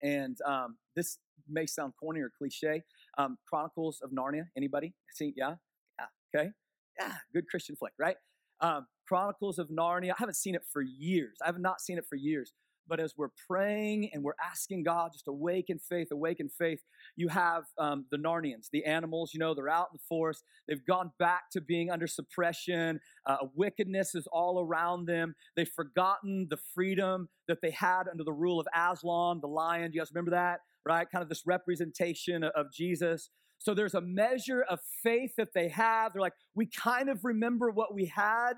And 0.01 0.37
um, 0.45 0.77
this 0.95 1.17
may 1.47 1.65
sound 1.65 1.93
corny 1.99 2.21
or 2.21 2.31
cliche. 2.37 2.83
Um, 3.17 3.37
Chronicles 3.47 4.01
of 4.03 4.11
Narnia. 4.11 4.43
Anybody 4.55 4.93
see? 5.13 5.33
Yeah, 5.35 5.55
yeah. 5.99 6.39
Okay. 6.39 6.51
Yeah, 6.99 7.13
good 7.33 7.47
Christian 7.49 7.75
flick, 7.75 7.93
right? 7.97 8.17
Um, 8.61 8.87
Chronicles 9.07 9.57
of 9.57 9.69
Narnia. 9.69 10.11
I 10.11 10.15
haven't 10.17 10.35
seen 10.35 10.55
it 10.55 10.63
for 10.71 10.81
years. 10.81 11.37
I 11.41 11.47
have 11.47 11.59
not 11.59 11.81
seen 11.81 11.97
it 11.97 12.05
for 12.07 12.15
years. 12.15 12.53
But 12.89 12.99
as 12.99 13.13
we're 13.15 13.29
praying 13.47 14.09
and 14.13 14.23
we're 14.23 14.33
asking 14.43 14.83
God 14.83 15.11
just 15.13 15.27
awaken 15.27 15.79
faith, 15.79 16.07
awaken 16.11 16.49
faith, 16.49 16.79
you 17.15 17.27
have 17.27 17.65
um, 17.77 18.05
the 18.11 18.17
Narnians, 18.17 18.69
the 18.71 18.85
animals, 18.85 19.31
you 19.33 19.39
know, 19.39 19.53
they're 19.53 19.69
out 19.69 19.89
in 19.91 19.97
the 19.97 20.03
forest. 20.09 20.43
They've 20.67 20.85
gone 20.85 21.11
back 21.19 21.51
to 21.51 21.61
being 21.61 21.91
under 21.91 22.07
suppression. 22.07 22.99
Uh, 23.25 23.37
wickedness 23.55 24.15
is 24.15 24.27
all 24.31 24.59
around 24.59 25.05
them. 25.05 25.35
They've 25.55 25.69
forgotten 25.69 26.47
the 26.49 26.57
freedom 26.73 27.29
that 27.47 27.61
they 27.61 27.71
had 27.71 28.07
under 28.11 28.23
the 28.23 28.33
rule 28.33 28.59
of 28.59 28.67
Aslan, 28.75 29.39
the 29.41 29.47
lion. 29.47 29.91
Do 29.91 29.95
you 29.95 30.01
guys 30.01 30.11
remember 30.13 30.31
that? 30.31 30.61
Right? 30.85 31.07
Kind 31.09 31.21
of 31.21 31.29
this 31.29 31.43
representation 31.45 32.43
of 32.43 32.71
Jesus. 32.73 33.29
So 33.59 33.73
there's 33.73 33.93
a 33.93 34.01
measure 34.01 34.63
of 34.69 34.79
faith 35.03 35.33
that 35.37 35.49
they 35.53 35.67
have. 35.67 36.13
They're 36.13 36.21
like, 36.21 36.33
we 36.55 36.65
kind 36.65 37.09
of 37.09 37.25
remember 37.25 37.69
what 37.69 37.93
we 37.93 38.05
had, 38.05 38.53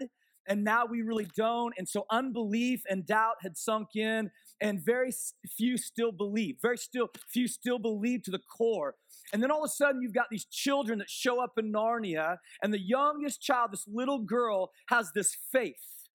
and 0.48 0.64
now 0.64 0.86
we 0.86 1.02
really 1.02 1.28
don't. 1.36 1.74
And 1.78 1.88
so 1.88 2.06
unbelief 2.10 2.84
and 2.90 3.06
doubt 3.06 3.36
had 3.42 3.58
sunk 3.58 3.96
in, 3.96 4.32
and 4.60 4.84
very 4.84 5.12
few 5.48 5.78
still 5.78 6.12
believe. 6.12 6.58
Very 6.62 6.78
still 6.78 7.10
few 7.30 7.48
still 7.48 7.80
believe 7.80 8.24
to 8.24 8.32
the 8.32 8.40
core. 8.40 8.96
And 9.34 9.42
then 9.42 9.52
all 9.52 9.64
of 9.64 9.70
a 9.70 9.72
sudden, 9.72 10.02
you've 10.02 10.14
got 10.14 10.28
these 10.30 10.46
children 10.46 11.00
that 11.00 11.10
show 11.10 11.42
up 11.42 11.54
in 11.58 11.72
Narnia, 11.72 12.38
and 12.62 12.74
the 12.74 12.82
youngest 12.82 13.42
child, 13.42 13.72
this 13.72 13.88
little 13.88 14.20
girl, 14.20 14.72
has 14.88 15.12
this 15.14 15.36
faith. 15.52 16.08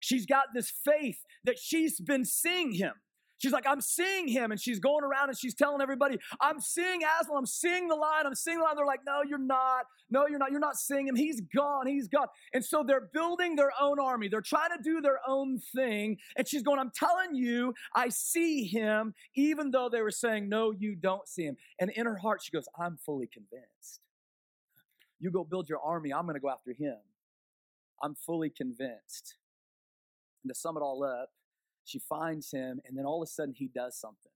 She's 0.00 0.26
got 0.26 0.46
this 0.54 0.70
faith 0.70 1.18
that 1.44 1.58
she's 1.58 2.00
been 2.00 2.24
seeing 2.24 2.72
him. 2.72 2.92
She's 3.38 3.52
like, 3.52 3.66
I'm 3.66 3.80
seeing 3.80 4.28
him. 4.28 4.50
And 4.50 4.60
she's 4.60 4.78
going 4.78 5.04
around 5.04 5.28
and 5.28 5.38
she's 5.38 5.54
telling 5.54 5.80
everybody, 5.80 6.18
I'm 6.40 6.60
seeing 6.60 7.00
Aslan, 7.02 7.38
I'm 7.38 7.46
seeing 7.46 7.88
the 7.88 7.94
lion, 7.94 8.26
I'm 8.26 8.34
seeing 8.34 8.58
the 8.58 8.64
lion. 8.64 8.76
They're 8.76 8.86
like, 8.86 9.00
no, 9.06 9.22
you're 9.26 9.38
not. 9.38 9.86
No, 10.10 10.26
you're 10.26 10.38
not. 10.38 10.50
You're 10.50 10.60
not 10.60 10.76
seeing 10.76 11.06
him. 11.06 11.16
He's 11.16 11.40
gone. 11.54 11.86
He's 11.86 12.08
gone. 12.08 12.26
And 12.52 12.64
so 12.64 12.82
they're 12.82 13.08
building 13.12 13.56
their 13.56 13.72
own 13.80 13.98
army. 14.00 14.28
They're 14.28 14.40
trying 14.40 14.70
to 14.76 14.82
do 14.82 15.00
their 15.00 15.20
own 15.26 15.60
thing. 15.74 16.18
And 16.36 16.48
she's 16.48 16.62
going, 16.62 16.78
I'm 16.78 16.90
telling 16.94 17.34
you, 17.34 17.74
I 17.94 18.08
see 18.08 18.64
him, 18.64 19.14
even 19.34 19.70
though 19.70 19.88
they 19.88 20.02
were 20.02 20.10
saying, 20.10 20.48
no, 20.48 20.72
you 20.72 20.96
don't 20.96 21.26
see 21.28 21.44
him. 21.44 21.56
And 21.78 21.90
in 21.90 22.06
her 22.06 22.16
heart, 22.16 22.42
she 22.42 22.50
goes, 22.50 22.68
I'm 22.78 22.96
fully 22.96 23.26
convinced. 23.26 24.00
You 25.20 25.30
go 25.30 25.44
build 25.44 25.68
your 25.68 25.80
army. 25.80 26.12
I'm 26.12 26.24
going 26.24 26.34
to 26.34 26.40
go 26.40 26.50
after 26.50 26.72
him. 26.72 26.96
I'm 28.02 28.14
fully 28.14 28.50
convinced. 28.50 29.36
And 30.42 30.52
to 30.52 30.58
sum 30.58 30.76
it 30.76 30.80
all 30.80 31.02
up, 31.04 31.30
She 31.88 31.98
finds 31.98 32.50
him, 32.50 32.80
and 32.84 32.98
then 32.98 33.06
all 33.06 33.22
of 33.22 33.26
a 33.26 33.30
sudden 33.30 33.54
he 33.56 33.68
does 33.74 33.98
something. 33.98 34.32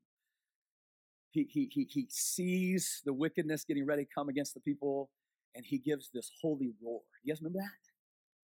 He, 1.33 1.47
he, 1.51 1.69
he, 1.71 1.87
he 1.91 2.07
sees 2.09 3.03
the 3.05 3.13
wickedness 3.13 3.65
getting 3.65 3.85
ready 3.85 4.05
to 4.05 4.11
come 4.15 4.31
against 4.31 4.55
the 4.55 4.61
people, 4.61 5.11
and 5.55 5.65
he 5.67 5.77
gives 5.77 6.09
this 6.15 6.31
holy 6.41 6.73
roar. 6.83 7.03
You 7.23 7.33
guys 7.33 7.43
remember 7.43 7.59
that? 7.59 7.91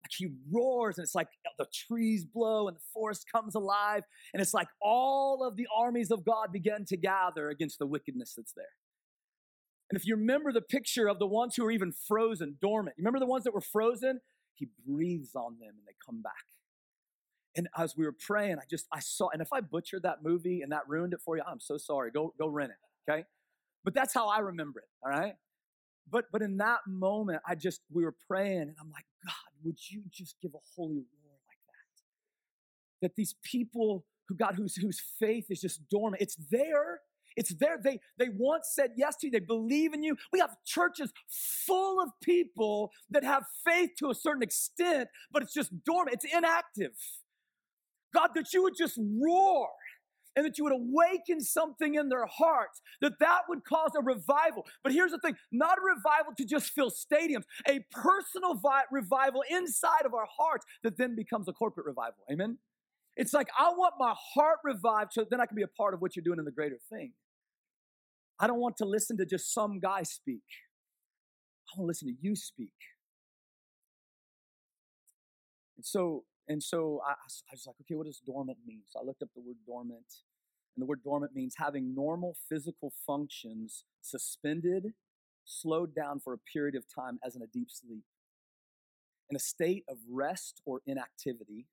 Like 0.03 0.11
he 0.11 0.29
roars, 0.51 0.99
and 0.99 1.05
it's 1.05 1.15
like 1.15 1.29
uh, 1.47 1.51
the 1.57 1.67
trees 1.73 2.25
blow 2.25 2.67
and 2.67 2.77
the 2.77 2.83
forest 2.93 3.27
comes 3.31 3.55
alive, 3.55 4.03
and 4.35 4.43
it's 4.43 4.55
like 4.55 4.69
all 4.83 5.45
of 5.47 5.57
the 5.57 5.69
armies 5.77 6.11
of 6.11 6.25
God 6.25 6.53
begin 6.53 6.85
to 6.87 6.97
gather 6.97 7.49
against 7.49 7.79
the 7.79 7.87
wickedness 7.87 8.35
that's 8.37 8.53
there. 8.57 8.67
And 9.89 9.99
if 10.01 10.05
you 10.05 10.17
remember 10.17 10.53
the 10.53 10.61
picture 10.61 11.07
of 11.07 11.21
the 11.21 11.29
ones 11.29 11.55
who 11.55 11.65
are 11.65 11.71
even 11.71 11.93
frozen, 11.93 12.57
dormant, 12.61 12.97
you 12.99 13.03
remember 13.03 13.21
the 13.21 13.27
ones 13.27 13.45
that 13.45 13.55
were 13.55 13.61
frozen? 13.61 14.21
He 14.55 14.67
breathes 14.85 15.37
on 15.37 15.59
them 15.61 15.75
and 15.79 15.87
they 15.87 15.95
come 16.05 16.23
back. 16.23 16.33
And 17.57 17.69
as 17.77 17.97
we 17.97 18.05
were 18.05 18.15
praying, 18.19 18.59
I 18.59 18.65
just 18.71 18.87
I 18.93 19.01
saw, 19.01 19.31
and 19.31 19.41
if 19.41 19.53
I 19.53 19.61
butchered 19.63 20.03
that 20.03 20.23
movie 20.23 20.61
and 20.61 20.73
that 20.73 20.83
ruined 20.87 21.15
it 21.15 21.21
for 21.25 21.37
you, 21.37 21.43
I'm 21.47 21.61
so 21.61 21.79
sorry. 21.79 22.11
Go 22.11 22.35
go 22.39 22.49
rent 22.49 22.73
it, 22.73 23.11
okay? 23.11 23.25
But 23.83 23.95
that's 23.95 24.13
how 24.13 24.29
I 24.29 24.41
remember 24.41 24.81
it, 24.81 24.89
all 25.03 25.11
right? 25.11 25.35
But 26.11 26.27
but 26.31 26.43
in 26.43 26.59
that 26.59 26.81
moment, 26.87 27.41
I 27.49 27.55
just 27.55 27.81
we 27.91 28.05
were 28.05 28.15
praying, 28.29 28.61
and 28.63 28.77
I'm 28.81 28.91
like, 28.93 29.07
God, 29.25 29.35
would 29.65 29.79
you 29.91 30.03
just 30.11 30.37
give 30.43 30.53
a 30.55 30.63
holy 30.77 30.97
roar 30.97 31.39
like 31.49 31.59
that? 33.01 33.07
That 33.09 33.17
these 33.17 33.35
people 33.43 34.05
who 34.29 34.37
God 34.37 34.55
whose 34.55 34.77
whose 34.77 35.01
faith 35.19 35.47
is 35.51 35.61
just 35.61 35.89
dormant, 35.89 36.23
it's 36.23 36.37
there. 36.51 37.01
It's 37.37 37.55
there. 37.57 37.79
They, 37.83 38.01
they 38.19 38.31
once 38.35 38.71
said 38.73 38.93
yes 38.97 39.17
to 39.17 39.27
you. 39.27 39.31
They 39.31 39.41
believe 39.41 39.93
in 39.93 40.03
you. 40.03 40.17
We 40.33 40.39
have 40.41 40.57
churches 40.65 41.13
full 41.29 42.01
of 42.01 42.09
people 42.23 42.91
that 43.11 43.25
have 43.25 43.45
faith 43.63 43.91
to 43.99 44.09
a 44.09 44.15
certain 44.15 44.43
extent, 44.43 45.11
but 45.31 45.43
it's 45.43 45.53
just 45.53 45.71
dormant. 45.85 46.15
It's 46.15 46.35
inactive. 46.35 46.95
God, 48.17 48.31
that 48.35 48.53
you 48.53 48.63
would 48.63 48.75
just 48.77 48.99
roar 48.99 49.69
and 50.35 50.45
that 50.45 50.59
you 50.59 50.65
would 50.65 50.73
awaken 50.73 51.41
something 51.41 51.95
in 51.95 52.09
their 52.09 52.27
hearts, 52.27 52.81
that 53.01 53.13
that 53.21 53.43
would 53.49 53.65
cause 53.65 53.91
a 53.99 54.03
revival. 54.03 54.67
But 54.83 54.93
here's 54.93 55.11
the 55.11 55.19
thing 55.19 55.35
not 55.53 55.79
a 55.79 55.81
revival 55.83 56.33
to 56.37 56.45
just 56.45 56.73
fill 56.73 56.91
stadiums, 56.91 57.45
a 57.69 57.85
personal 57.91 58.55
vi- 58.55 58.85
revival 58.91 59.43
inside 59.51 60.05
of 60.05 60.15
our 60.15 60.27
hearts 60.39 60.65
that 60.83 60.97
then 60.97 61.15
becomes 61.15 61.49
a 61.49 61.53
corporate 61.53 61.87
revival. 61.87 62.25
Amen? 62.31 62.59
It's 63.17 63.33
like, 63.33 63.49
I 63.59 63.71
want 63.71 63.95
my 63.99 64.15
heart 64.35 64.59
revived 64.65 65.13
so 65.13 65.25
then 65.31 65.41
I 65.41 65.47
can 65.47 65.57
be 65.57 65.63
a 65.63 65.69
part 65.69 65.95
of 65.95 66.01
what 66.01 66.17
you're 66.17 66.25
doing 66.25 66.39
in 66.39 66.45
the 66.45 66.51
greater 66.51 66.79
thing. 66.91 67.13
I 68.39 68.47
don't 68.47 68.61
want 68.61 68.77
to 68.79 68.85
listen 68.85 69.17
to 69.19 69.27
just 69.27 69.53
some 69.55 69.81
guy 69.81 70.03
speak. 70.03 70.43
I 71.69 71.79
want 71.79 71.87
to 71.87 71.89
listen 71.89 72.09
to 72.09 72.15
you 72.21 72.37
speak. 72.37 72.73
And 75.77 75.85
so 75.85 76.25
and 76.49 76.63
so 76.63 77.01
I, 77.07 77.13
I 77.13 77.53
was 77.53 77.65
like, 77.67 77.77
okay, 77.83 77.95
what 77.95 78.07
does 78.07 78.21
dormant 78.25 78.59
mean? 78.67 78.83
So 78.87 79.01
I 79.01 79.05
looked 79.05 79.23
up 79.23 79.29
the 79.35 79.43
word 79.43 79.57
dormant, 79.67 80.23
and 80.77 80.83
the 80.83 80.87
word 80.87 81.03
dormant 81.03 81.35
means 81.35 81.55
having 81.59 81.95
normal 81.95 82.37
physical 82.49 82.93
functions 83.07 83.85
suspended, 84.01 84.93
slowed 85.45 85.95
down 85.95 86.21
for 86.21 86.33
a 86.33 86.39
period 86.39 86.75
of 86.75 86.85
time 86.93 87.19
as 87.25 87.37
in 87.37 87.43
a 87.43 87.47
deep 87.47 87.69
sleep. 87.71 88.05
In 89.29 89.37
a 89.37 89.41
state 89.41 89.85
of 89.89 89.97
rest 90.09 90.63
or 90.65 90.81
inactivity, 90.87 91.67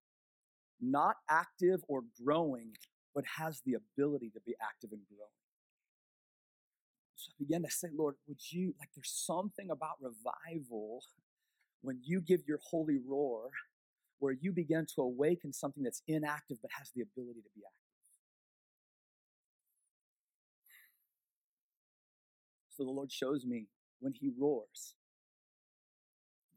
not 0.81 1.17
active 1.29 1.81
or 1.87 2.01
growing, 2.23 2.71
but 3.13 3.25
has 3.37 3.61
the 3.65 3.75
ability 3.75 4.31
to 4.31 4.39
be 4.45 4.55
active 4.61 4.91
and 4.91 5.01
growing. 5.07 5.29
So 7.15 7.31
I 7.31 7.35
began 7.39 7.61
to 7.61 7.69
say, 7.69 7.89
Lord, 7.95 8.15
would 8.27 8.39
you, 8.51 8.73
like, 8.79 8.89
there's 8.95 9.13
something 9.13 9.69
about 9.69 9.97
revival 10.01 11.03
when 11.81 11.99
you 12.03 12.21
give 12.21 12.41
your 12.47 12.59
holy 12.69 12.97
roar 13.07 13.51
where 14.23 14.31
you 14.39 14.53
begin 14.53 14.87
to 14.95 15.01
awaken 15.01 15.51
something 15.51 15.83
that's 15.83 16.01
inactive 16.07 16.55
but 16.61 16.71
has 16.79 16.87
the 16.95 17.01
ability 17.03 17.43
to 17.43 17.51
be 17.53 17.59
active. 17.59 17.99
So 22.71 22.85
the 22.85 22.95
Lord 22.95 23.11
shows 23.11 23.43
me 23.43 23.67
when 23.99 24.13
He 24.13 24.31
roars, 24.39 24.95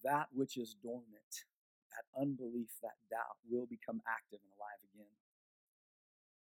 that 0.04 0.28
which 0.30 0.56
is 0.56 0.76
dormant, 0.80 1.42
that 1.90 2.06
unbelief, 2.14 2.70
that 2.86 3.02
doubt 3.10 3.34
will 3.50 3.66
become 3.66 4.00
active 4.06 4.38
and 4.46 4.52
alive 4.54 4.78
again. 4.94 5.10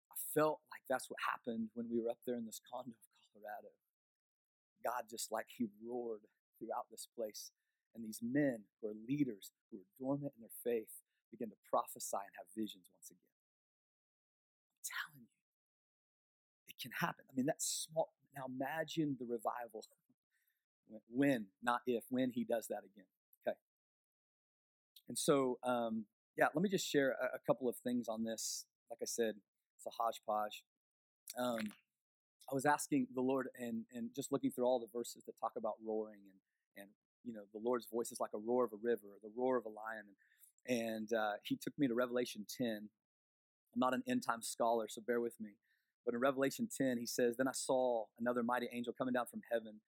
I 0.10 0.18
felt 0.34 0.58
like 0.74 0.82
that's 0.90 1.06
what 1.08 1.22
happened 1.22 1.70
when 1.76 1.86
we 1.86 2.02
were 2.02 2.10
up 2.10 2.26
there 2.26 2.42
in 2.42 2.48
this 2.48 2.62
condo 2.66 2.98
of 2.98 3.14
Colorado. 3.30 3.70
God 4.84 5.06
just 5.08 5.32
like 5.32 5.54
He 5.56 5.70
roared 5.86 6.26
throughout 6.58 6.90
this 6.90 7.08
place. 7.16 7.52
And 7.94 8.04
these 8.04 8.22
men 8.24 8.66
who 8.82 8.90
are 8.90 8.98
leaders, 9.08 9.52
who 9.70 9.78
are 9.78 9.92
dormant 10.00 10.34
in 10.34 10.42
their 10.42 10.58
faith, 10.66 11.01
begin 11.32 11.50
to 11.50 11.60
prophesy 11.70 12.20
and 12.20 12.36
have 12.38 12.48
visions 12.56 12.92
once 12.92 13.10
again. 13.10 13.32
I'm 14.76 14.84
telling 14.84 15.24
you, 15.24 15.32
it 16.70 16.78
can 16.78 16.92
happen. 16.92 17.26
I 17.26 17.34
mean, 17.36 17.48
that's 17.48 17.88
small. 17.88 18.14
Now 18.36 18.46
imagine 18.48 19.18
the 19.20 19.26
revival. 19.26 19.84
when, 21.10 21.46
not 21.64 21.82
if, 21.88 22.04
when 22.10 22.32
he 22.32 22.44
does 22.44 22.68
that 22.68 22.80
again. 22.80 23.06
Okay. 23.48 23.56
And 25.08 25.18
so, 25.18 25.60
um, 25.64 26.06
yeah, 26.38 26.48
let 26.54 26.62
me 26.62 26.70
just 26.70 26.88
share 26.88 27.12
a, 27.22 27.36
a, 27.36 27.40
couple 27.46 27.68
of 27.68 27.76
things 27.78 28.08
on 28.08 28.24
this. 28.24 28.66
Like 28.90 29.00
I 29.02 29.06
said, 29.06 29.36
it's 29.78 29.86
a 29.86 29.90
hodgepodge. 29.90 30.64
Um, 31.38 31.72
I 32.50 32.56
was 32.56 32.66
asking 32.66 33.08
the 33.14 33.22
Lord 33.22 33.48
and, 33.58 33.86
and 33.94 34.10
just 34.16 34.32
looking 34.32 34.52
through 34.52 34.66
all 34.66 34.80
the 34.80 34.92
verses 34.94 35.24
that 35.26 35.40
talk 35.40 35.54
about 35.58 35.76
roaring 35.86 36.20
and, 36.20 36.84
and 36.84 36.90
you 37.24 37.34
know, 37.34 37.42
the 37.54 37.60
Lord's 37.60 37.88
voice 37.92 38.12
is 38.12 38.20
like 38.20 38.32
a 38.34 38.38
roar 38.38 38.66
of 38.66 38.74
a 38.74 38.82
river, 38.82 39.08
the 39.24 39.32
roar 39.36 39.58
of 39.58 39.66
a 39.66 39.70
lion. 39.70 40.04
And 40.08 40.16
and 40.68 41.12
uh, 41.14 41.34
he 41.44 41.56
took 41.56 41.78
me 41.78 41.88
to 41.88 41.94
Revelation 41.94 42.46
10. 42.58 42.90
I'm 43.74 43.80
not 43.80 43.94
an 43.94 44.04
end 44.08 44.24
time 44.24 44.42
scholar, 44.42 44.88
so 44.90 45.02
bear 45.06 45.22
with 45.22 45.40
me. 45.40 45.52
But 46.06 46.16
in 46.16 46.20
Revelation 46.20 46.68
10, 46.76 46.98
he 46.98 47.06
says, 47.06 47.38
Then 47.38 47.48
I 47.48 47.54
saw 47.54 48.06
another 48.20 48.44
mighty 48.44 48.68
angel 48.72 48.94
coming 48.98 49.14
down 49.14 49.26
from 49.28 49.42
heaven. 49.52 49.82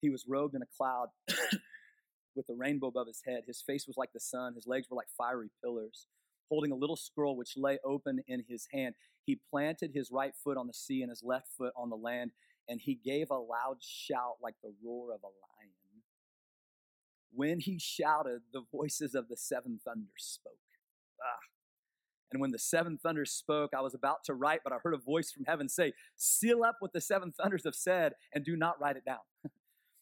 He 0.00 0.10
was 0.10 0.24
robed 0.28 0.54
in 0.54 0.62
a 0.62 0.66
cloud 0.76 1.08
with 2.36 2.48
a 2.48 2.54
rainbow 2.54 2.88
above 2.88 3.06
his 3.06 3.22
head. 3.26 3.42
His 3.46 3.62
face 3.62 3.86
was 3.86 3.96
like 3.96 4.12
the 4.12 4.20
sun, 4.20 4.54
his 4.54 4.66
legs 4.66 4.88
were 4.90 4.96
like 4.96 5.08
fiery 5.16 5.50
pillars. 5.62 6.06
Holding 6.50 6.72
a 6.72 6.76
little 6.76 6.96
scroll 6.96 7.36
which 7.36 7.56
lay 7.56 7.78
open 7.84 8.20
in 8.28 8.44
his 8.46 8.68
hand, 8.72 8.94
he 9.24 9.40
planted 9.50 9.92
his 9.94 10.10
right 10.12 10.34
foot 10.44 10.56
on 10.56 10.66
the 10.66 10.74
sea 10.74 11.00
and 11.02 11.10
his 11.10 11.22
left 11.24 11.48
foot 11.56 11.72
on 11.76 11.88
the 11.88 11.96
land, 11.96 12.32
and 12.68 12.80
he 12.80 12.94
gave 12.94 13.30
a 13.30 13.34
loud 13.34 13.78
shout 13.80 14.36
like 14.42 14.54
the 14.62 14.72
roar 14.84 15.12
of 15.12 15.20
a 15.22 15.26
lion. 15.26 15.73
When 17.34 17.60
he 17.60 17.78
shouted, 17.78 18.42
the 18.52 18.64
voices 18.72 19.14
of 19.14 19.28
the 19.28 19.36
seven 19.36 19.80
thunders 19.84 20.08
spoke. 20.16 20.52
Ah. 21.20 21.38
And 22.32 22.40
when 22.40 22.50
the 22.50 22.58
seven 22.58 22.98
thunders 22.98 23.30
spoke, 23.30 23.72
I 23.76 23.80
was 23.80 23.94
about 23.94 24.24
to 24.24 24.34
write, 24.34 24.60
but 24.64 24.72
I 24.72 24.78
heard 24.82 24.94
a 24.94 24.98
voice 24.98 25.30
from 25.30 25.44
heaven 25.44 25.68
say, 25.68 25.92
Seal 26.16 26.64
up 26.64 26.76
what 26.80 26.92
the 26.92 27.00
seven 27.00 27.32
thunders 27.32 27.62
have 27.64 27.76
said 27.76 28.14
and 28.32 28.44
do 28.44 28.56
not 28.56 28.80
write 28.80 28.96
it 28.96 29.04
down. 29.04 29.18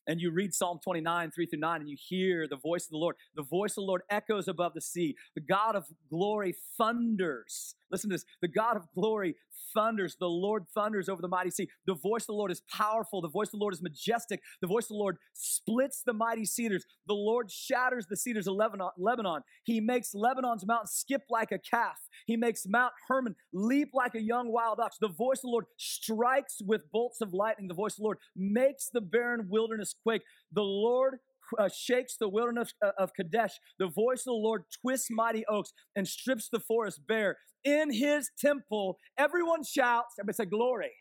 and 0.07 0.21
you 0.21 0.31
read 0.31 0.55
Psalm 0.55 0.81
29, 0.83 1.31
3 1.31 1.47
through 1.47 1.59
9, 1.59 1.81
and 1.81 1.91
you 1.91 1.97
hear 1.99 2.49
the 2.49 2.57
voice 2.57 2.87
of 2.87 2.91
the 2.91 2.97
Lord. 2.97 3.17
The 3.35 3.43
voice 3.43 3.73
of 3.73 3.77
the 3.77 3.83
Lord 3.83 4.03
echoes 4.11 4.49
above 4.49 4.73
the 4.75 4.81
sea. 4.81 5.15
The 5.35 5.43
God 5.43 5.77
of 5.77 5.85
glory 6.09 6.55
thunders. 6.79 7.75
Listen 7.93 8.11
to 8.11 8.15
this. 8.15 8.25
The 8.41 8.49
God 8.49 8.77
of 8.77 8.89
glory 8.95 9.37
thunders. 9.75 10.17
The 10.19 10.27
Lord 10.27 10.65
thunders 10.75 11.09
over 11.09 11.23
the 11.23 11.29
mighty 11.29 11.51
sea. 11.51 11.69
The 11.87 11.95
voice 11.95 12.23
of 12.23 12.29
the 12.29 12.33
Lord 12.35 12.51
is 12.51 12.63
powerful. 12.71 13.21
The 13.21 13.29
voice 13.29 13.49
of 13.49 13.53
the 13.53 13.59
Lord 13.59 13.75
is 13.75 13.83
majestic. 13.83 14.41
The 14.61 14.67
voice 14.67 14.85
of 14.85 14.91
the 14.91 14.95
Lord 14.95 15.19
splits 15.35 16.03
the 16.05 16.13
mighty 16.13 16.45
cedars. 16.45 16.85
The 17.07 17.15
Lord 17.15 17.51
shatters 17.51 18.07
the 18.09 18.17
cedars 18.17 18.47
of 18.47 18.57
Lebanon. 18.57 19.43
He 19.65 19.81
makes 19.81 20.15
Lebanon's 20.15 20.67
mountain 20.67 20.89
skip 20.89 21.23
like 21.31 21.53
a 21.53 21.59
calf. 21.59 21.99
He 22.27 22.37
makes 22.37 22.67
Mount 22.67 22.93
Hermon 23.09 23.37
leap 23.53 23.91
like 23.93 24.15
a 24.15 24.23
young 24.23 24.53
wild 24.53 24.81
ox. 24.81 24.97
The 25.01 25.09
voice 25.09 25.39
of 25.39 25.43
the 25.43 25.49
Lord 25.49 25.67
strikes 25.77 26.59
with 26.65 26.91
bolts 26.91 27.21
of 27.21 27.33
lightning. 27.33 27.69
The 27.69 27.75
voice 27.75 27.93
of 27.93 27.99
the 27.99 28.05
Lord 28.05 28.19
makes 28.37 28.89
the 28.93 29.01
barren 29.01 29.47
wilderness 29.49 29.95
quake. 30.03 30.23
The 30.53 30.63
Lord 30.63 31.19
uh, 31.59 31.69
shakes 31.69 32.17
the 32.19 32.29
wilderness 32.29 32.73
uh, 32.85 32.91
of 32.99 33.11
Kadesh. 33.15 33.53
The 33.79 33.89
voice 33.89 34.21
of 34.21 34.27
the 34.27 34.33
Lord 34.33 34.63
twists 34.81 35.09
mighty 35.11 35.45
oaks 35.47 35.73
and 35.95 36.07
strips 36.07 36.49
the 36.51 36.61
forest 36.61 37.01
bare. 37.07 37.37
In 37.65 37.93
his 37.93 38.31
temple, 38.41 38.99
everyone 39.17 39.63
shouts, 39.63 40.15
everybody 40.19 40.37
say, 40.37 40.45
Glory. 40.47 40.93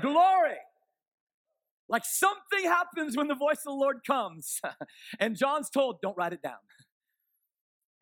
Glory. 0.00 0.56
Like 1.88 2.04
something 2.04 2.64
happens 2.64 3.16
when 3.16 3.26
the 3.26 3.34
voice 3.34 3.58
of 3.66 3.72
the 3.72 3.78
Lord 3.78 3.98
comes. 4.06 4.60
and 5.20 5.36
John's 5.36 5.68
told, 5.68 5.96
don't 6.00 6.16
write 6.16 6.32
it 6.32 6.42
down. 6.42 6.58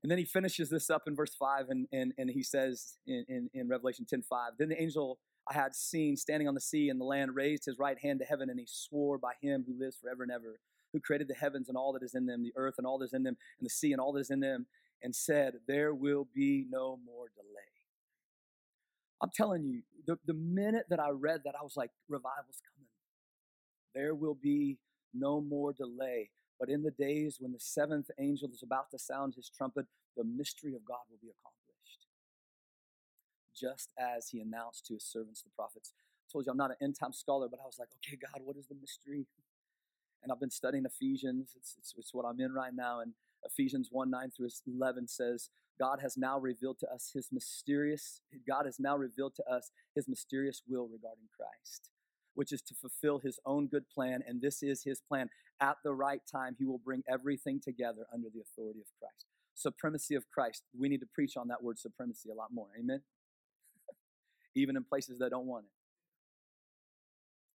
And 0.03 0.11
then 0.11 0.19
he 0.19 0.25
finishes 0.25 0.71
this 0.71 0.91
up 0.91 1.03
in 1.07 1.17
verse 1.17 1.35
5, 1.35 1.67
and, 1.71 1.89
and, 1.91 2.13
and 2.19 2.31
he 2.31 2.43
says 2.43 2.99
in, 3.07 3.25
in, 3.29 3.51
in 3.53 3.69
Revelation 3.69 4.07
10 4.09 4.23
5, 4.23 4.53
Then 4.59 4.69
the 4.69 4.81
angel 4.81 5.19
I 5.51 5.55
had 5.55 5.75
seen 5.75 6.17
standing 6.17 6.47
on 6.47 6.55
the 6.55 6.61
sea 6.61 6.89
and 6.89 7.01
the 7.01 7.05
land 7.05 7.35
raised 7.35 7.65
his 7.65 7.79
right 7.79 7.99
hand 7.99 8.21
to 8.21 8.27
heaven, 8.27 8.49
and 8.51 8.61
he 8.61 8.67
swore 8.69 9.19
by 9.19 9.33
him 9.43 9.65
who 9.67 9.79
lives 9.79 9.97
forever 10.01 10.23
and 10.23 10.31
ever, 10.31 10.61
who 10.93 11.01
created 11.01 11.29
the 11.29 11.35
heavens 11.35 11.69
and 11.69 11.77
all 11.77 11.93
that 11.93 12.03
is 12.03 12.15
in 12.15 12.27
them, 12.27 12.43
the 12.43 12.53
earth 12.57 12.75
and 12.79 12.87
all 12.87 12.99
that 12.99 13.07
is 13.07 13.13
in 13.15 13.23
them, 13.23 13.37
and 13.59 13.67
the 13.67 13.71
sea 13.71 13.93
and 13.93 14.01
all 14.01 14.13
that 14.13 14.21
is 14.21 14.31
in 14.31 14.41
them, 14.41 14.67
and 15.03 15.15
said, 15.15 15.55
There 15.67 15.95
will 15.95 16.29
be 16.35 16.67
no 16.71 16.99
more 17.05 17.29
delay. 17.35 17.73
I'm 19.23 19.31
telling 19.35 19.65
you, 19.65 19.83
the, 20.07 20.19
the 20.27 20.35
minute 20.35 20.87
that 20.91 21.01
I 21.01 21.11
read 21.11 21.43
that, 21.45 21.55
I 21.61 21.63
was 21.65 21.77
like, 21.77 21.91
revival's 22.09 22.61
coming. 22.75 22.89
There 23.95 24.15
will 24.15 24.35
be 24.41 24.79
no 25.15 25.41
more 25.41 25.73
delay. 25.73 26.31
But 26.61 26.69
in 26.71 26.83
the 26.83 26.91
days 26.93 27.39
when 27.41 27.53
the 27.53 27.61
seventh 27.61 28.11
angel 28.21 28.51
is 28.53 28.63
about 28.63 28.91
to 28.93 28.99
sound 28.99 29.35
his 29.35 29.51
trumpet, 29.51 29.87
the 30.17 30.25
mystery 30.25 30.75
of 30.75 30.85
God 30.85 31.03
will 31.11 31.19
be 31.23 31.31
accomplished. 31.31 32.07
just 33.59 33.93
as 33.99 34.29
he 34.31 34.41
announced 34.41 34.87
to 34.87 34.95
his 34.95 35.05
servants, 35.05 35.43
the 35.43 35.51
prophets. 35.57 35.93
I 35.97 36.27
told 36.33 36.47
you 36.47 36.53
I'm 36.53 36.59
not 36.59 36.71
an 36.71 36.77
end 36.83 36.97
time 36.99 37.13
scholar, 37.13 37.49
but 37.49 37.61
I 37.63 37.67
was 37.67 37.79
like, 37.79 37.89
okay, 37.99 38.17
God, 38.17 38.43
what 38.45 38.57
is 38.57 38.67
the 38.67 38.77
mystery? 38.81 39.27
And 40.23 40.33
I've 40.33 40.41
been 40.41 40.51
studying 40.51 40.85
Ephesians. 40.85 41.53
It's, 41.57 41.77
it's, 41.79 41.95
it's 41.97 42.15
what 42.15 42.25
I'm 42.25 42.41
in 42.41 42.53
right 42.53 42.73
now. 42.75 43.01
And 43.01 43.13
Ephesians 43.45 43.89
1 43.91 44.11
9 44.11 44.31
through 44.37 44.49
11 44.67 45.09
says, 45.09 45.51
God 45.79 46.01
has 46.03 46.17
now 46.17 46.39
revealed 46.39 46.79
to 46.81 46.93
us 46.93 47.13
his 47.15 47.29
mysterious, 47.31 48.21
God 48.47 48.67
has 48.67 48.81
now 48.81 48.97
revealed 48.97 49.37
to 49.37 49.45
us 49.49 49.71
his 49.95 50.09
mysterious 50.09 50.63
will 50.69 50.89
regarding 50.89 51.29
Christ, 51.37 51.91
which 52.35 52.53
is 52.53 52.63
to 52.63 52.75
fulfill 52.75 53.21
his 53.21 53.39
own 53.47 53.69
good 53.69 53.89
plan. 53.89 54.23
And 54.27 54.43
this 54.43 54.63
is 54.63 54.83
his 54.83 55.01
plan. 55.01 55.31
At 55.61 55.77
the 55.85 55.93
right 55.93 56.21
time, 56.31 56.57
he 56.59 56.65
will 56.65 56.79
bring 56.79 57.03
everything 57.09 57.61
together 57.61 58.07
under 58.13 58.29
the 58.29 58.41
authority 58.41 58.81
of 58.81 58.87
Christ. 58.99 59.27
Supremacy 59.55 60.15
of 60.15 60.29
Christ. 60.29 60.65
We 60.77 60.89
need 60.89 61.01
to 61.01 61.09
preach 61.13 61.37
on 61.37 61.49
that 61.49 61.63
word 61.63 61.79
supremacy 61.79 62.31
a 62.31 62.35
lot 62.35 62.49
more. 62.53 62.69
Amen? 62.79 63.03
Even 64.57 64.77
in 64.77 64.85
places 64.85 65.19
that 65.21 65.31
don't 65.31 65.47
want 65.47 65.67
it 65.67 65.78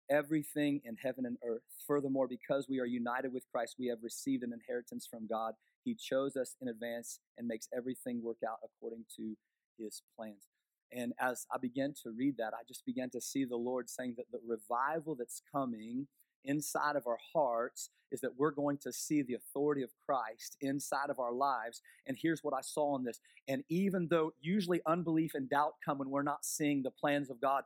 everything 0.09 0.81
in 0.85 0.95
heaven 0.95 1.25
and 1.25 1.37
earth. 1.47 1.61
Furthermore, 1.87 2.27
because 2.27 2.67
we 2.69 2.79
are 2.79 2.85
united 2.85 3.33
with 3.33 3.45
Christ, 3.51 3.75
we 3.79 3.87
have 3.87 3.99
received 4.01 4.43
an 4.43 4.53
inheritance 4.53 5.07
from 5.09 5.27
God. 5.27 5.53
He 5.83 5.95
chose 5.95 6.35
us 6.35 6.55
in 6.61 6.67
advance 6.67 7.19
and 7.37 7.47
makes 7.47 7.67
everything 7.75 8.21
work 8.23 8.37
out 8.47 8.57
according 8.63 9.05
to 9.17 9.35
his 9.77 10.01
plans. 10.15 10.47
And 10.91 11.13
as 11.19 11.45
I 11.53 11.57
began 11.57 11.93
to 12.03 12.11
read 12.11 12.37
that, 12.37 12.53
I 12.53 12.63
just 12.67 12.85
began 12.85 13.09
to 13.11 13.21
see 13.21 13.45
the 13.45 13.55
Lord 13.55 13.89
saying 13.89 14.15
that 14.17 14.25
the 14.31 14.39
revival 14.45 15.15
that's 15.15 15.41
coming 15.51 16.07
inside 16.45 16.95
of 16.95 17.07
our 17.07 17.17
hearts 17.33 17.89
is 18.11 18.21
that 18.21 18.37
we're 18.37 18.51
going 18.51 18.77
to 18.77 18.93
see 18.93 19.21
the 19.21 19.33
authority 19.33 19.81
of 19.81 19.89
Christ 20.05 20.55
inside 20.61 21.09
of 21.09 21.19
our 21.19 21.33
lives. 21.33 21.81
And 22.05 22.17
here's 22.19 22.43
what 22.43 22.53
I 22.53 22.61
saw 22.61 22.95
in 22.97 23.03
this. 23.03 23.19
And 23.47 23.63
even 23.69 24.07
though 24.09 24.33
usually 24.39 24.81
unbelief 24.85 25.31
and 25.33 25.49
doubt 25.49 25.73
come 25.83 25.97
when 25.97 26.09
we're 26.09 26.23
not 26.23 26.45
seeing 26.45 26.83
the 26.83 26.91
plans 26.91 27.29
of 27.29 27.41
God 27.41 27.63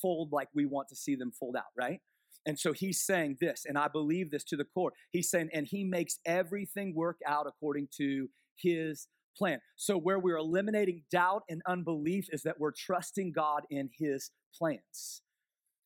fold 0.00 0.32
like 0.32 0.48
we 0.54 0.66
want 0.66 0.88
to 0.88 0.96
see 0.96 1.16
them 1.16 1.32
fold 1.32 1.56
out, 1.56 1.72
right? 1.76 2.00
And 2.46 2.58
so 2.58 2.72
he's 2.72 3.04
saying 3.04 3.38
this, 3.40 3.66
and 3.68 3.76
I 3.76 3.88
believe 3.88 4.30
this 4.30 4.44
to 4.44 4.56
the 4.56 4.64
core. 4.64 4.92
He's 5.10 5.30
saying, 5.30 5.50
and 5.52 5.66
he 5.66 5.84
makes 5.84 6.18
everything 6.24 6.94
work 6.94 7.18
out 7.26 7.46
according 7.46 7.88
to 7.98 8.30
his 8.56 9.08
plan. 9.36 9.60
So 9.76 9.98
where 9.98 10.18
we're 10.18 10.36
eliminating 10.36 11.02
doubt 11.10 11.42
and 11.48 11.62
unbelief 11.66 12.28
is 12.32 12.42
that 12.42 12.58
we're 12.58 12.72
trusting 12.72 13.32
God 13.32 13.62
in 13.70 13.90
his 13.98 14.30
plans. 14.56 15.22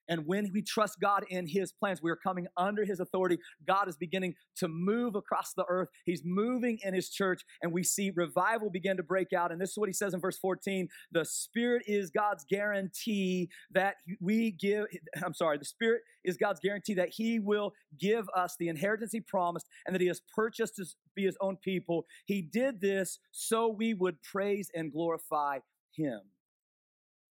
And 0.09 0.27
when 0.27 0.51
we 0.53 0.63
trust 0.63 1.01
God 1.01 1.25
in 1.29 1.47
His 1.47 1.73
plans, 1.73 2.01
we 2.03 2.11
are 2.11 2.17
coming 2.17 2.47
under 2.57 2.85
His 2.85 3.01
authority. 3.01 3.39
God 3.67 3.89
is 3.89 3.97
beginning 3.97 4.35
to 4.57 4.69
move 4.69 5.15
across 5.15 5.55
the 5.55 5.65
earth. 5.69 5.89
He's 6.05 6.23
moving 6.25 6.79
in 6.83 6.95
His 6.95 7.09
church, 7.09 7.43
and 7.63 7.73
we 7.73 7.83
see 7.83 8.13
revival 8.15 8.71
begin 8.71 8.97
to 8.97 9.03
break 9.03 9.33
out. 9.33 9.53
And 9.53 9.61
this 9.61 9.71
is 9.71 9.79
what 9.79 9.89
He 9.89 9.93
says 9.93 10.15
in 10.15 10.21
verse 10.21 10.39
14 10.39 10.89
The 11.13 11.25
Spirit 11.25 11.83
is 11.87 12.11
God's 12.11 12.45
guarantee 12.49 13.49
that 13.73 13.97
we 14.21 14.51
give, 14.51 14.87
I'm 15.25 15.35
sorry, 15.35 15.59
the 15.59 15.65
Spirit 15.65 16.03
is 16.25 16.37
God's 16.37 16.61
guarantee 16.61 16.95
that 16.95 17.11
He 17.11 17.39
will 17.39 17.73
give 17.99 18.29
us 18.35 18.57
the 18.59 18.69
inheritance 18.69 19.13
He 19.13 19.21
promised 19.21 19.67
and 19.87 19.95
that 19.95 20.01
He 20.01 20.09
has 20.09 20.21
purchased 20.35 20.77
to 20.77 20.87
be 21.15 21.25
His 21.25 21.37
own 21.41 21.57
people. 21.57 22.07
He 22.27 22.43
did 22.43 22.81
this 22.81 23.19
so 23.31 23.69
we 23.69 23.95
would 23.95 24.21
praise 24.23 24.71
and 24.75 24.93
glorify 24.93 25.59
Him. 25.97 26.21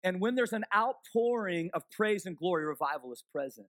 And 0.02 0.20
when 0.20 0.34
there's 0.34 0.52
an 0.52 0.64
outpouring 0.74 1.70
of 1.74 1.82
praise 1.90 2.24
and 2.24 2.36
glory, 2.36 2.64
revival 2.64 3.12
is 3.12 3.22
present. 3.32 3.68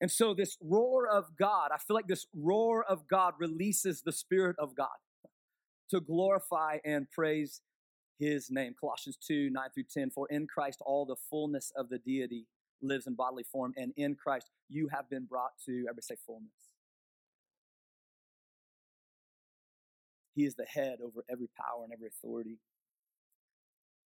And 0.00 0.10
so, 0.10 0.32
this 0.32 0.56
roar 0.62 1.06
of 1.06 1.36
God, 1.38 1.70
I 1.74 1.76
feel 1.76 1.94
like 1.94 2.06
this 2.06 2.26
roar 2.34 2.82
of 2.82 3.06
God 3.06 3.34
releases 3.38 4.00
the 4.00 4.12
Spirit 4.12 4.56
of 4.58 4.74
God 4.74 4.88
to 5.90 6.00
glorify 6.00 6.78
and 6.84 7.10
praise 7.10 7.60
His 8.18 8.50
name. 8.50 8.74
Colossians 8.80 9.18
2 9.26 9.50
9 9.50 9.68
through 9.74 9.84
10. 9.92 10.10
For 10.10 10.26
in 10.30 10.46
Christ 10.46 10.80
all 10.86 11.04
the 11.04 11.16
fullness 11.28 11.70
of 11.76 11.90
the 11.90 11.98
deity 11.98 12.46
lives 12.80 13.06
in 13.06 13.14
bodily 13.14 13.42
form, 13.42 13.74
and 13.76 13.92
in 13.96 14.14
Christ 14.14 14.48
you 14.70 14.88
have 14.88 15.10
been 15.10 15.26
brought 15.26 15.52
to, 15.66 15.72
everybody 15.72 16.02
say 16.02 16.16
fullness. 16.26 16.48
He 20.34 20.46
is 20.46 20.54
the 20.54 20.64
head 20.64 20.98
over 21.04 21.24
every 21.30 21.48
power 21.58 21.84
and 21.84 21.92
every 21.92 22.08
authority. 22.08 22.58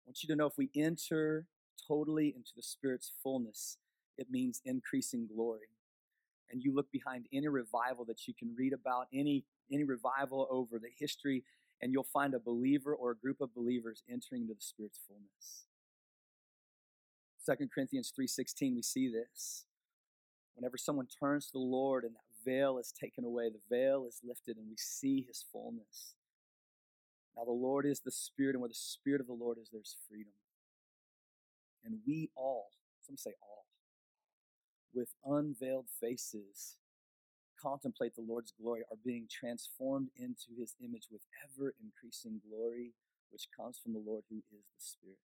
Want 0.06 0.22
you 0.22 0.28
to 0.28 0.36
know 0.36 0.46
if 0.46 0.58
we 0.58 0.70
enter 0.76 1.48
totally 1.88 2.34
into 2.36 2.52
the 2.56 2.62
Spirit's 2.62 3.12
fullness, 3.24 3.78
it 4.18 4.28
means 4.30 4.62
increasing 4.65 5.28
glory. 5.28 5.70
And 6.52 6.63
you 6.63 6.76
look 6.76 6.91
behind 6.91 7.26
any 7.34 7.48
revival 7.48 8.06
that 8.06 8.28
you 8.28 8.34
can 8.34 8.56
read 8.56 8.74
about, 8.74 9.08
any, 9.13 9.46
any 9.72 9.84
revival 9.84 10.48
over 10.52 10.78
the 10.78 10.89
history, 10.98 11.44
and 11.82 11.91
you'll 11.91 12.04
find 12.04 12.34
a 12.34 12.39
believer 12.39 12.94
or 12.94 13.12
a 13.12 13.18
group 13.18 13.41
of 13.41 13.54
believers 13.54 14.04
entering 14.10 14.44
into 14.44 14.54
the 14.54 14.62
Spirit's 14.62 15.00
fullness. 15.08 15.65
2 17.46 17.68
Corinthians 17.74 18.12
3:16 18.12 18.76
we 18.76 18.82
see 18.82 19.08
this. 19.08 19.65
Whenever 20.56 20.78
someone 20.78 21.08
turns 21.08 21.48
to 21.48 21.54
the 21.54 21.60
Lord 21.60 22.04
and 22.04 22.15
that 22.15 22.22
veil 22.44 22.78
is 22.78 22.91
taken 22.91 23.24
away, 23.24 23.50
the 23.50 23.60
veil 23.70 24.06
is 24.08 24.22
lifted 24.24 24.58
and 24.58 24.68
we 24.70 24.78
see 24.78 25.22
his 25.28 25.44
fullness. 25.52 26.15
Now, 27.38 27.43
the 27.43 27.52
Lord 27.52 27.86
is 27.86 28.00
the 28.00 28.12
Spirit, 28.12 28.56
and 28.56 28.62
where 28.62 28.69
the 28.69 28.76
Spirit 28.76 29.21
of 29.21 29.28
the 29.28 29.34
Lord 29.34 29.58
is, 29.58 29.69
there's 29.71 29.98
freedom. 30.10 30.34
And 31.84 32.00
we 32.08 32.30
all, 32.36 32.69
some 33.02 33.17
say 33.17 33.32
all, 33.41 33.65
with 34.93 35.10
unveiled 35.26 35.88
faces, 36.00 36.78
contemplate 37.62 38.15
the 38.15 38.26
Lord's 38.26 38.54
glory, 38.60 38.82
are 38.89 38.98
being 39.04 39.28
transformed 39.30 40.10
into 40.15 40.56
his 40.58 40.76
image 40.82 41.08
with 41.12 41.21
ever 41.43 41.74
increasing 41.84 42.41
glory, 42.48 42.93
which 43.32 43.48
comes 43.56 43.80
from 43.84 43.93
the 43.93 44.04
Lord 44.06 44.24
who 44.30 44.38
is 44.38 44.43
the 44.52 44.80
Spirit. 44.80 45.19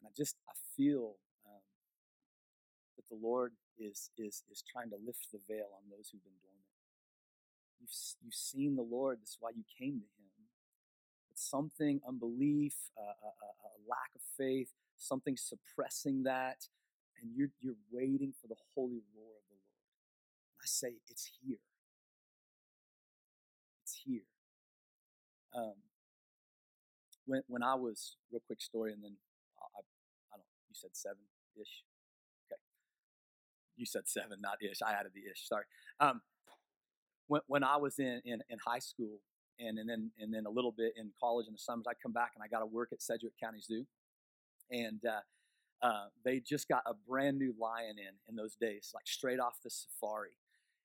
And 0.00 0.08
I 0.08 0.12
just, 0.16 0.36
I 0.48 0.52
feel 0.76 1.16
um, 1.46 1.62
that 2.96 3.08
the 3.08 3.18
Lord 3.20 3.52
is, 3.78 4.10
is, 4.18 4.42
is 4.50 4.62
trying 4.70 4.90
to 4.90 4.96
lift 5.04 5.32
the 5.32 5.40
veil 5.48 5.72
on 5.72 5.88
those 5.90 6.10
who've 6.12 6.24
been 6.24 6.40
dormant. 6.42 6.71
You've, 7.82 7.90
you've 8.22 8.34
seen 8.34 8.76
the 8.76 8.86
Lord. 8.86 9.18
This 9.20 9.30
is 9.30 9.38
why 9.40 9.50
you 9.50 9.64
came 9.78 9.98
to 9.98 10.06
Him. 10.06 10.46
But 11.28 11.38
something, 11.38 12.00
unbelief, 12.06 12.74
a, 12.96 13.02
a, 13.02 13.04
a 13.04 13.72
lack 13.90 14.14
of 14.14 14.22
faith, 14.38 14.70
something 14.96 15.36
suppressing 15.36 16.22
that, 16.22 16.68
and 17.20 17.32
you're, 17.34 17.50
you're 17.60 17.82
waiting 17.90 18.32
for 18.40 18.46
the 18.46 18.56
holy 18.74 19.02
roar 19.16 19.34
of 19.34 19.44
the 19.50 19.58
Lord. 19.58 19.82
I 20.60 20.66
say, 20.66 20.94
it's 21.08 21.28
here. 21.42 21.58
It's 23.82 24.00
here. 24.04 24.22
Um, 25.54 25.74
when, 27.26 27.42
when 27.48 27.62
I 27.62 27.74
was, 27.74 28.16
real 28.30 28.42
quick 28.46 28.60
story, 28.60 28.92
and 28.92 29.02
then 29.02 29.16
I, 29.58 29.80
I 30.32 30.36
don't, 30.36 30.46
you 30.68 30.74
said 30.74 30.90
seven 30.92 31.22
ish. 31.60 31.82
Okay. 32.46 32.60
You 33.76 33.86
said 33.86 34.06
seven, 34.06 34.40
not 34.40 34.62
ish. 34.62 34.82
I 34.86 34.92
added 34.92 35.12
the 35.14 35.30
ish. 35.30 35.48
Sorry. 35.48 35.64
Um, 36.00 36.22
when, 37.26 37.40
when 37.46 37.64
I 37.64 37.76
was 37.76 37.98
in, 37.98 38.20
in, 38.24 38.42
in 38.48 38.58
high 38.64 38.78
school 38.78 39.20
and, 39.58 39.78
and 39.78 39.88
then 39.88 40.10
and 40.18 40.32
then 40.32 40.46
a 40.46 40.50
little 40.50 40.72
bit 40.72 40.94
in 40.96 41.10
college 41.20 41.46
in 41.46 41.52
the 41.52 41.58
summers, 41.58 41.86
I'd 41.88 42.00
come 42.02 42.12
back 42.12 42.32
and 42.34 42.42
I 42.42 42.48
got 42.48 42.60
to 42.60 42.66
work 42.66 42.90
at 42.92 43.02
Sedgwick 43.02 43.34
County 43.42 43.60
Zoo, 43.60 43.84
and 44.70 45.00
uh, 45.04 45.86
uh, 45.86 46.06
they 46.24 46.40
just 46.40 46.68
got 46.68 46.82
a 46.86 46.94
brand 47.08 47.38
new 47.38 47.54
lion 47.60 47.96
in 47.98 48.14
in 48.28 48.36
those 48.36 48.56
days, 48.56 48.90
like 48.94 49.06
straight 49.06 49.40
off 49.40 49.58
the 49.62 49.70
safari. 49.70 50.36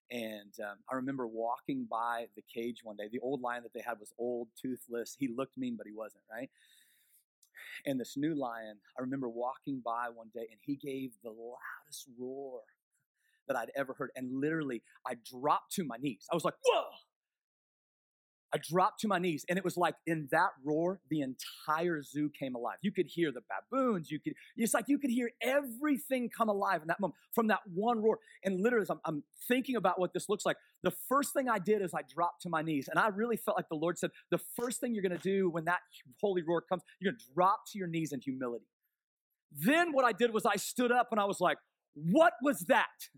And 0.10 0.54
um, 0.64 0.78
I 0.90 0.96
remember 0.96 1.28
walking 1.28 1.86
by 1.90 2.28
the 2.38 2.44
cage 2.54 2.80
one 2.82 2.96
day. 2.96 3.10
The 3.12 3.20
old 3.20 3.42
lion 3.42 3.64
that 3.64 3.74
they 3.74 3.82
had 3.86 4.00
was 4.00 4.14
old, 4.18 4.48
toothless. 4.62 5.18
He 5.20 5.28
looked 5.28 5.58
mean, 5.58 5.76
but 5.78 5.86
he 5.86 5.92
wasn't, 5.92 6.24
right? 6.32 6.50
And 7.86 8.00
this 8.00 8.16
new 8.16 8.34
lion, 8.34 8.78
I 8.98 9.02
remember 9.02 9.30
walking 9.30 9.82
by 9.84 10.08
one 10.14 10.30
day 10.34 10.48
and 10.50 10.60
he 10.62 10.76
gave 10.76 11.12
the 11.24 11.30
loudest 11.30 12.08
roar 12.18 12.62
that 13.48 13.58
I'd 13.58 13.72
ever 13.76 13.94
heard. 13.94 14.12
And 14.16 14.40
literally, 14.40 14.84
I 15.06 15.16
dropped 15.32 15.74
to 15.74 15.84
my 15.84 15.98
knees. 15.98 16.26
I 16.32 16.36
was 16.36 16.46
like, 16.46 16.56
whoa! 16.66 16.84
I 18.54 18.60
dropped 18.60 19.02
to 19.02 19.10
my 19.10 19.20
knees, 19.20 19.46
and 19.50 19.58
it 19.58 19.66
was 19.66 19.76
like 19.76 19.96
in 20.06 20.30
that 20.32 20.52
roar, 20.64 21.02
the 21.10 21.20
entire 21.20 22.02
zoo 22.02 22.30
came 22.30 22.56
alive. 22.56 22.78
You 22.82 22.94
could 22.94 23.08
hear 23.08 23.30
the 23.32 23.42
baboons. 23.42 24.10
You 24.10 24.20
could, 24.22 24.34
it's 24.56 24.74
like 24.74 24.86
you 24.88 24.98
could 25.00 25.10
hear 25.10 25.32
everything 25.42 26.30
come 26.30 26.48
alive 26.48 26.82
in 26.82 26.88
that 26.88 27.00
moment 27.02 27.16
from 27.34 27.48
that 27.48 27.60
one 27.74 28.02
roar. 28.02 28.20
And 28.46 28.62
literally, 28.62 28.86
I'm, 28.90 29.02
I'm 29.04 29.24
thinking 29.50 29.76
about 29.76 30.00
what 30.00 30.14
this 30.14 30.30
looks 30.30 30.46
like, 30.46 30.56
the 30.84 30.94
first 31.10 31.34
thing 31.34 31.50
I 31.50 31.60
did 31.60 31.82
is 31.82 31.94
I 31.94 32.04
dropped 32.14 32.44
to 32.44 32.50
my 32.50 32.62
knees, 32.62 32.88
and 32.88 32.98
I 32.98 33.08
really 33.10 33.36
felt 33.36 33.58
like 33.58 33.68
the 33.70 33.76
Lord 33.76 33.98
said, 33.98 34.12
the 34.32 34.40
first 34.56 34.80
thing 34.80 34.94
you're 34.94 35.04
going 35.04 35.18
to 35.18 35.22
do 35.22 35.50
when 35.50 35.66
that 35.66 35.80
holy 36.22 36.42
roar 36.42 36.62
comes, 36.62 36.84
you're 37.02 37.12
going 37.12 37.20
to 37.20 37.34
drop 37.34 37.60
to 37.74 37.78
your 37.78 37.88
knees 37.88 38.14
in 38.14 38.22
humility. 38.22 38.66
Then 39.52 39.92
what 39.92 40.06
I 40.06 40.12
did 40.12 40.34
was 40.34 40.46
I 40.46 40.56
stood 40.56 40.92
up 40.92 41.10
and 41.12 41.20
I 41.20 41.26
was 41.26 41.40
like, 41.42 41.58
what 42.04 42.34
was 42.42 42.60
that? 42.68 43.10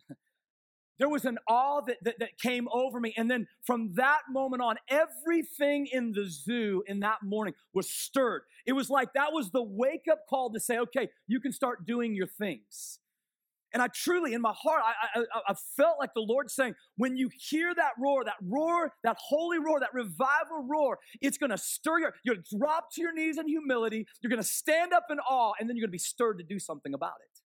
There 0.99 1.09
was 1.09 1.23
an 1.23 1.37
awe 1.47 1.81
that, 1.87 1.97
that, 2.03 2.19
that, 2.19 2.37
came 2.37 2.67
over 2.73 2.99
me. 2.99 3.13
And 3.17 3.31
then 3.31 3.47
from 3.63 3.93
that 3.95 4.19
moment 4.29 4.61
on, 4.61 4.75
everything 4.89 5.87
in 5.91 6.11
the 6.11 6.29
zoo 6.29 6.83
in 6.87 6.99
that 6.99 7.19
morning 7.23 7.53
was 7.73 7.89
stirred. 7.89 8.41
It 8.65 8.73
was 8.73 8.89
like 8.89 9.13
that 9.13 9.31
was 9.31 9.51
the 9.51 9.63
wake 9.63 10.07
up 10.11 10.19
call 10.29 10.51
to 10.51 10.59
say, 10.59 10.77
okay, 10.77 11.07
you 11.25 11.39
can 11.39 11.53
start 11.53 11.87
doing 11.87 12.13
your 12.15 12.27
things. 12.27 12.99
And 13.71 13.83
I 13.83 13.87
truly, 13.87 14.33
in 14.33 14.41
my 14.41 14.53
heart, 14.53 14.81
I, 14.83 15.19
I, 15.19 15.23
I, 15.49 15.53
felt 15.77 15.97
like 15.99 16.15
the 16.15 16.25
Lord 16.27 16.49
saying, 16.49 16.73
when 16.97 17.17
you 17.17 17.29
hear 17.37 17.73
that 17.75 17.91
roar, 17.99 18.23
that 18.23 18.37
roar, 18.41 18.93
that 19.03 19.17
holy 19.19 19.59
roar, 19.59 19.79
that 19.79 19.93
revival 19.93 20.67
roar, 20.67 20.97
it's 21.21 21.37
going 21.37 21.51
to 21.51 21.57
stir 21.57 21.99
your, 21.99 22.13
you're 22.23 22.35
going 22.35 22.43
to 22.49 22.57
drop 22.57 22.91
to 22.93 23.01
your 23.01 23.13
knees 23.13 23.37
in 23.37 23.47
humility. 23.47 24.07
You're 24.21 24.31
going 24.31 24.41
to 24.41 24.47
stand 24.47 24.91
up 24.91 25.05
in 25.11 25.19
awe, 25.19 25.53
and 25.59 25.69
then 25.69 25.77
you're 25.77 25.83
going 25.83 25.91
to 25.91 25.93
be 25.93 25.99
stirred 25.99 26.39
to 26.39 26.43
do 26.43 26.57
something 26.57 26.95
about 26.95 27.17
it. 27.23 27.38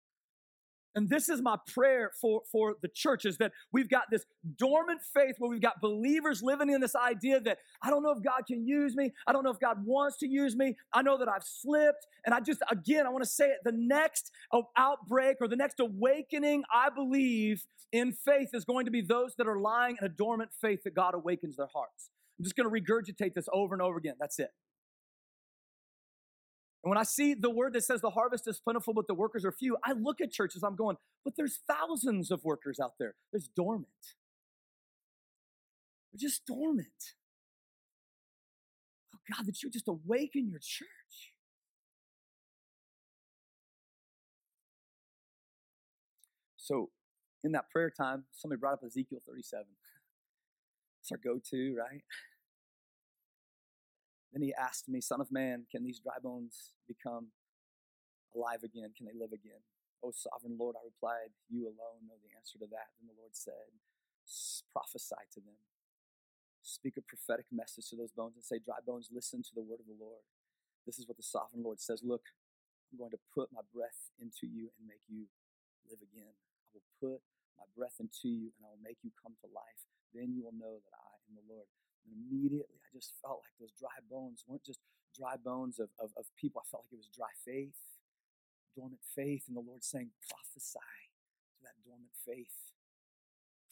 And 0.95 1.09
this 1.09 1.29
is 1.29 1.41
my 1.41 1.57
prayer 1.73 2.11
for, 2.19 2.41
for 2.51 2.75
the 2.81 2.87
church 2.87 3.25
is 3.25 3.37
that 3.37 3.53
we've 3.71 3.89
got 3.89 4.03
this 4.11 4.25
dormant 4.57 5.01
faith 5.01 5.35
where 5.39 5.49
we've 5.49 5.61
got 5.61 5.81
believers 5.81 6.41
living 6.43 6.69
in 6.69 6.81
this 6.81 6.95
idea 6.95 7.39
that 7.41 7.59
I 7.81 7.89
don't 7.89 8.03
know 8.03 8.11
if 8.11 8.21
God 8.23 8.41
can 8.47 8.67
use 8.67 8.95
me. 8.95 9.11
I 9.25 9.31
don't 9.31 9.43
know 9.43 9.51
if 9.51 9.59
God 9.59 9.85
wants 9.85 10.17
to 10.17 10.27
use 10.27 10.55
me. 10.55 10.75
I 10.93 11.01
know 11.01 11.17
that 11.17 11.29
I've 11.29 11.43
slipped. 11.43 12.07
And 12.25 12.35
I 12.35 12.39
just, 12.39 12.61
again, 12.69 13.05
I 13.07 13.09
want 13.09 13.23
to 13.23 13.29
say 13.29 13.45
it 13.45 13.59
the 13.63 13.71
next 13.71 14.31
uh, 14.51 14.61
outbreak 14.77 15.37
or 15.39 15.47
the 15.47 15.55
next 15.55 15.79
awakening, 15.79 16.63
I 16.73 16.89
believe, 16.89 17.65
in 17.91 18.13
faith 18.13 18.49
is 18.53 18.65
going 18.65 18.85
to 18.85 18.91
be 18.91 19.01
those 19.01 19.35
that 19.35 19.47
are 19.47 19.59
lying 19.59 19.97
in 19.99 20.05
a 20.05 20.09
dormant 20.09 20.51
faith 20.59 20.83
that 20.83 20.95
God 20.95 21.13
awakens 21.13 21.57
their 21.57 21.67
hearts. 21.73 22.09
I'm 22.39 22.43
just 22.43 22.55
going 22.55 22.69
to 22.69 22.81
regurgitate 22.81 23.33
this 23.33 23.47
over 23.53 23.75
and 23.75 23.81
over 23.81 23.97
again. 23.97 24.15
That's 24.19 24.39
it. 24.39 24.49
And 26.83 26.89
when 26.89 26.97
I 26.97 27.03
see 27.03 27.35
the 27.35 27.49
word 27.49 27.73
that 27.73 27.83
says 27.83 28.01
the 28.01 28.09
harvest 28.09 28.47
is 28.47 28.59
plentiful, 28.59 28.93
but 28.93 29.07
the 29.07 29.13
workers 29.13 29.45
are 29.45 29.51
few, 29.51 29.77
I 29.83 29.93
look 29.93 30.19
at 30.19 30.31
churches, 30.31 30.63
I'm 30.63 30.75
going, 30.75 30.97
but 31.23 31.35
there's 31.37 31.59
thousands 31.67 32.31
of 32.31 32.43
workers 32.43 32.79
out 32.79 32.93
there. 32.99 33.15
There's 33.31 33.49
dormant. 33.55 33.87
They're 36.11 36.19
just 36.27 36.45
dormant. 36.45 36.87
Oh 39.13 39.19
God, 39.31 39.45
that 39.45 39.61
you 39.61 39.69
just 39.69 39.87
awaken 39.87 40.49
your 40.49 40.59
church. 40.59 40.87
So 46.57 46.89
in 47.43 47.51
that 47.51 47.69
prayer 47.69 47.91
time, 47.91 48.23
somebody 48.31 48.59
brought 48.59 48.73
up 48.73 48.83
Ezekiel 48.85 49.19
37. 49.27 49.65
It's 51.01 51.11
our 51.11 51.17
go-to, 51.23 51.75
right? 51.77 52.01
Then 54.31 54.41
he 54.41 54.53
asked 54.53 54.87
me, 54.87 55.01
Son 55.01 55.21
of 55.21 55.31
man, 55.31 55.67
can 55.71 55.83
these 55.83 55.99
dry 55.99 56.19
bones 56.23 56.73
become 56.87 57.27
alive 58.35 58.63
again? 58.63 58.91
Can 58.95 59.07
they 59.07 59.17
live 59.17 59.33
again? 59.33 59.59
O 60.03 60.11
sovereign 60.11 60.57
Lord, 60.57 60.75
I 60.79 60.85
replied, 60.87 61.35
You 61.49 61.67
alone 61.67 62.07
know 62.07 62.17
the 62.23 62.33
answer 62.35 62.57
to 62.59 62.67
that. 62.71 62.95
Then 62.97 63.11
the 63.11 63.19
Lord 63.19 63.35
said, 63.35 63.75
Prophesy 64.73 65.27
to 65.35 65.39
them. 65.41 65.59
Speak 66.63 66.95
a 66.97 67.05
prophetic 67.05 67.45
message 67.51 67.89
to 67.89 67.97
those 67.97 68.13
bones 68.13 68.37
and 68.37 68.45
say, 68.45 68.57
Dry 68.57 68.79
bones, 68.85 69.09
listen 69.11 69.43
to 69.43 69.53
the 69.53 69.65
word 69.65 69.81
of 69.81 69.89
the 69.89 69.99
Lord. 69.99 70.23
This 70.85 70.97
is 70.97 71.07
what 71.07 71.17
the 71.17 71.25
sovereign 71.27 71.63
Lord 71.63 71.79
says 71.81 72.01
Look, 72.01 72.33
I'm 72.91 72.97
going 72.97 73.11
to 73.13 73.21
put 73.35 73.51
my 73.53 73.61
breath 73.73 74.11
into 74.19 74.47
you 74.47 74.71
and 74.79 74.87
make 74.87 75.03
you 75.11 75.27
live 75.89 76.01
again. 76.01 76.33
I 76.33 76.79
will 76.79 76.87
put 76.97 77.21
my 77.59 77.67
breath 77.77 77.99
into 77.99 78.31
you 78.31 78.55
and 78.57 78.63
I 78.65 78.69
will 78.73 78.85
make 78.85 78.99
you 79.03 79.11
come 79.19 79.35
to 79.43 79.49
life. 79.51 79.85
Then 80.15 80.33
you 80.33 80.43
will 80.43 80.57
know 80.57 80.81
that 80.81 80.95
I 80.97 81.13
am 81.29 81.37
the 81.37 81.45
Lord. 81.47 81.69
And 82.05 82.13
immediately 82.17 82.77
I 82.81 82.89
just 82.93 83.13
felt 83.21 83.41
like 83.45 83.55
those 83.59 83.73
dry 83.77 83.99
bones 84.09 84.43
weren't 84.47 84.65
just 84.65 84.79
dry 85.15 85.35
bones 85.37 85.79
of, 85.79 85.89
of, 85.99 86.11
of 86.17 86.25
people. 86.37 86.61
I 86.63 86.67
felt 86.69 86.85
like 86.85 86.93
it 86.93 87.03
was 87.03 87.11
dry 87.15 87.31
faith, 87.45 87.77
dormant 88.75 89.01
faith. 89.15 89.45
And 89.47 89.55
the 89.55 89.61
Lord 89.61 89.83
saying, 89.83 90.11
prophesy 90.29 90.79
to 90.79 91.59
that 91.63 91.77
dormant 91.85 92.15
faith. 92.25 92.71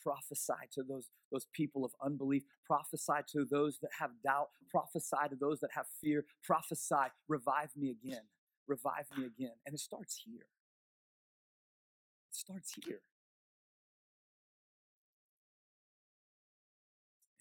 Prophesy 0.01 0.67
to 0.73 0.83
those, 0.83 1.09
those 1.31 1.45
people 1.53 1.83
of 1.83 1.91
unbelief. 2.01 2.43
Prophesy 2.65 3.19
to 3.33 3.45
those 3.45 3.79
that 3.79 3.91
have 3.99 4.11
doubt. 4.23 4.49
Prophesy 4.69 5.27
to 5.29 5.35
those 5.35 5.59
that 5.59 5.71
have 5.73 5.87
fear. 6.01 6.25
Prophesy, 6.43 7.11
revive 7.27 7.71
me 7.75 7.89
again. 7.91 8.23
Revive 8.67 9.07
me 9.17 9.25
again. 9.25 9.55
And 9.65 9.75
it 9.75 9.79
starts 9.79 10.21
here. 10.25 10.47
It 12.31 12.35
starts 12.35 12.73
here. 12.85 13.01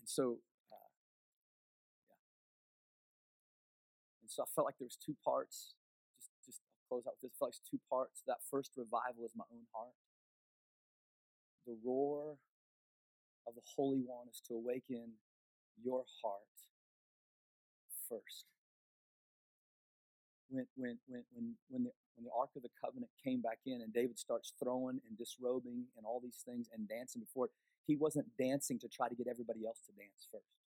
And 0.01 0.09
so 0.09 0.39
so 4.39 4.47
I 4.47 4.51
felt 4.55 4.71
like 4.71 4.79
there 4.79 4.87
was 4.87 4.95
two 4.95 5.19
parts. 5.27 5.75
Just, 6.15 6.31
just 6.47 6.63
I'll 6.63 6.87
close 6.87 7.11
out 7.11 7.19
with 7.19 7.27
this. 7.27 7.35
I 7.35 7.43
felt 7.43 7.59
like 7.59 7.67
two 7.67 7.83
parts. 7.91 8.23
That 8.31 8.39
first 8.47 8.79
revival 8.79 9.27
is 9.27 9.35
my 9.35 9.43
own 9.51 9.67
heart. 9.75 9.99
The 11.67 11.75
roar 11.83 12.39
of 13.51 13.59
the 13.59 13.67
Holy 13.75 13.99
One 14.07 14.31
is 14.31 14.39
to 14.47 14.55
awaken 14.55 15.19
your 15.83 16.07
heart 16.23 16.55
first. 18.07 18.47
When, 20.55 20.71
when, 20.79 21.03
when, 21.11 21.27
when, 21.35 21.59
when, 21.67 21.83
the, 21.83 21.93
when 22.15 22.23
the 22.23 22.31
Ark 22.31 22.55
of 22.55 22.63
the 22.63 22.73
Covenant 22.79 23.11
came 23.19 23.43
back 23.43 23.59
in 23.67 23.83
and 23.83 23.93
David 23.93 24.23
starts 24.23 24.55
throwing 24.63 25.03
and 25.03 25.19
disrobing 25.19 25.91
and 25.99 26.07
all 26.07 26.23
these 26.23 26.47
things 26.47 26.71
and 26.71 26.89
dancing 26.89 27.27
before 27.27 27.51
it, 27.51 27.53
he 27.91 27.97
wasn't 27.99 28.31
dancing 28.39 28.79
to 28.79 28.89
try 28.89 29.11
to 29.11 29.19
get 29.19 29.27
everybody 29.27 29.67
else 29.67 29.83
to 29.91 29.93
dance 29.99 30.31
first 30.31 30.68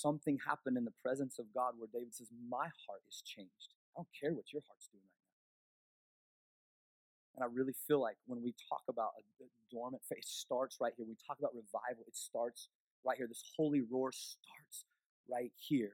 something 0.00 0.38
happened 0.46 0.76
in 0.76 0.84
the 0.84 0.94
presence 1.02 1.38
of 1.38 1.46
God 1.54 1.74
where 1.76 1.88
David 1.92 2.14
says, 2.14 2.28
My 2.48 2.70
heart 2.86 3.02
is 3.08 3.22
changed. 3.26 3.74
I 3.94 4.00
don't 4.00 4.08
care 4.14 4.32
what 4.32 4.52
your 4.52 4.62
heart's 4.66 4.88
doing 4.88 5.02
right 5.02 5.26
now. 5.26 5.44
And 7.36 7.42
I 7.44 7.48
really 7.54 7.74
feel 7.86 8.00
like 8.00 8.16
when 8.26 8.42
we 8.42 8.54
talk 8.68 8.82
about 8.88 9.10
a, 9.18 9.22
dormant 9.70 10.02
faith, 10.08 10.18
it 10.18 10.24
starts 10.24 10.78
right 10.80 10.92
here. 10.96 11.04
We 11.06 11.16
talk 11.26 11.38
about 11.38 11.52
revival, 11.54 12.04
it 12.06 12.16
starts 12.16 12.68
right 13.04 13.16
here. 13.16 13.26
This 13.28 13.44
holy 13.56 13.82
roar 13.82 14.12
starts 14.12 14.84
right 15.30 15.52
here. 15.56 15.92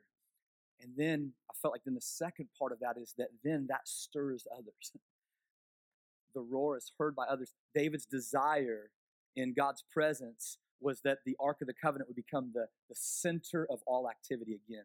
And 0.81 0.93
then 0.97 1.33
I 1.51 1.55
felt 1.61 1.73
like 1.73 1.83
then 1.85 1.95
the 1.95 2.01
second 2.01 2.49
part 2.59 2.73
of 2.73 2.81
that 2.81 2.97
is 3.01 3.15
that 3.19 3.29
then 3.43 3.67
that 3.69 3.87
stirs 3.89 4.47
others. 4.53 4.93
the 6.35 6.41
roar 6.41 6.77
is 6.77 6.93
heard 6.99 7.17
by 7.17 7.25
others. 7.25 7.53
David's 7.75 8.07
desire 8.07 8.91
in 9.37 9.55
God's 9.55 9.85
presence 9.93 10.59
was 10.81 11.01
that 11.03 11.19
the 11.25 11.37
Ark 11.41 11.59
of 11.61 11.67
the 11.67 11.75
Covenant 11.75 12.09
would 12.09 12.17
become 12.17 12.51
the, 12.55 12.67
the 12.89 12.95
center 12.95 13.67
of 13.71 13.81
all 13.87 14.09
activity 14.09 14.59
again. 14.67 14.85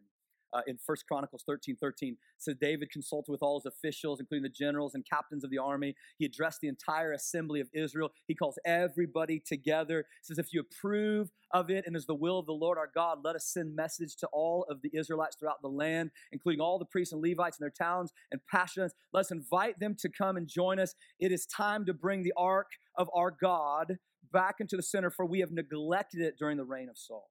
Uh, 0.52 0.62
in 0.66 0.76
First 0.76 1.06
Chronicles 1.06 1.44
13 1.46 1.76
13, 1.76 2.16
says 2.38 2.56
David 2.60 2.90
consulted 2.90 3.30
with 3.30 3.42
all 3.42 3.60
his 3.60 3.66
officials, 3.66 4.18
including 4.18 4.42
the 4.42 4.48
generals 4.48 4.94
and 4.94 5.04
captains 5.08 5.44
of 5.44 5.50
the 5.50 5.58
army. 5.58 5.94
He 6.18 6.24
addressed 6.24 6.60
the 6.60 6.66
entire 6.66 7.12
assembly 7.12 7.60
of 7.60 7.68
Israel. 7.72 8.10
He 8.26 8.34
calls 8.34 8.58
everybody 8.64 9.38
together. 9.38 10.06
He 10.20 10.24
says, 10.24 10.38
If 10.38 10.52
you 10.52 10.60
approve 10.60 11.30
of 11.52 11.70
it 11.70 11.84
and 11.86 11.94
is 11.94 12.06
the 12.06 12.16
will 12.16 12.38
of 12.38 12.46
the 12.46 12.52
Lord 12.52 12.78
our 12.78 12.90
God, 12.92 13.18
let 13.22 13.36
us 13.36 13.46
send 13.46 13.76
message 13.76 14.16
to 14.16 14.26
all 14.32 14.66
of 14.68 14.82
the 14.82 14.90
Israelites 14.92 15.36
throughout 15.36 15.62
the 15.62 15.68
land, 15.68 16.10
including 16.32 16.60
all 16.60 16.80
the 16.80 16.84
priests 16.84 17.12
and 17.12 17.22
Levites 17.22 17.58
in 17.58 17.62
their 17.62 17.70
towns 17.70 18.12
and 18.32 18.40
passions. 18.50 18.92
Let's 19.12 19.30
invite 19.30 19.78
them 19.78 19.94
to 20.00 20.08
come 20.08 20.36
and 20.36 20.48
join 20.48 20.80
us. 20.80 20.94
It 21.20 21.30
is 21.30 21.46
time 21.46 21.86
to 21.86 21.94
bring 21.94 22.24
the 22.24 22.34
ark 22.36 22.72
of 22.96 23.08
our 23.14 23.30
God 23.30 23.98
back 24.32 24.56
into 24.60 24.76
the 24.76 24.82
center, 24.82 25.10
for 25.10 25.24
we 25.24 25.40
have 25.40 25.50
neglected 25.50 26.20
it 26.20 26.38
during 26.38 26.56
the 26.56 26.64
reign 26.64 26.88
of 26.88 26.98
Saul. 26.98 27.30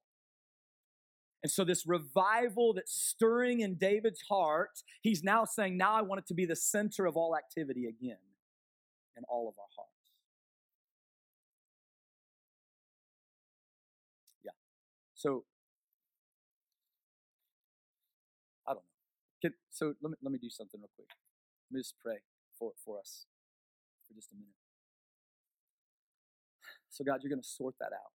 And 1.42 1.50
so, 1.50 1.64
this 1.64 1.86
revival 1.86 2.74
that's 2.74 2.92
stirring 2.92 3.60
in 3.60 3.76
David's 3.76 4.20
heart, 4.28 4.82
he's 5.00 5.24
now 5.24 5.44
saying, 5.46 5.78
Now 5.78 5.94
I 5.94 6.02
want 6.02 6.18
it 6.18 6.26
to 6.26 6.34
be 6.34 6.44
the 6.44 6.56
center 6.56 7.06
of 7.06 7.16
all 7.16 7.34
activity 7.34 7.86
again 7.86 8.18
in 9.16 9.24
all 9.26 9.48
of 9.48 9.54
our 9.58 9.66
hearts. 9.74 9.90
Yeah. 14.44 14.50
So, 15.14 15.44
I 18.66 18.72
don't 18.72 18.76
know. 18.76 18.82
Can, 19.40 19.54
so, 19.70 19.94
let 20.02 20.10
me, 20.10 20.16
let 20.22 20.32
me 20.32 20.38
do 20.38 20.50
something 20.50 20.78
real 20.78 20.90
quick. 20.94 21.08
Let 21.70 21.76
me 21.76 21.80
just 21.80 21.94
pray 22.04 22.18
for, 22.58 22.72
for 22.84 22.98
us 22.98 23.24
for 24.06 24.14
just 24.14 24.30
a 24.32 24.34
minute. 24.34 24.59
So, 26.90 27.04
God, 27.04 27.20
you're 27.22 27.30
going 27.30 27.42
to 27.42 27.48
sort 27.48 27.76
that 27.80 27.94
out. 27.94 28.14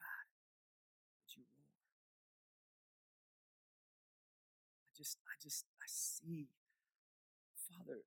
God, 0.00 0.26
would 1.22 1.32
you 1.36 1.44
roar? 1.56 1.68
I 4.88 4.92
just, 4.96 5.18
I 5.26 5.34
just, 5.42 5.64
I 5.80 5.86
see, 5.88 6.48
Father, 7.68 8.04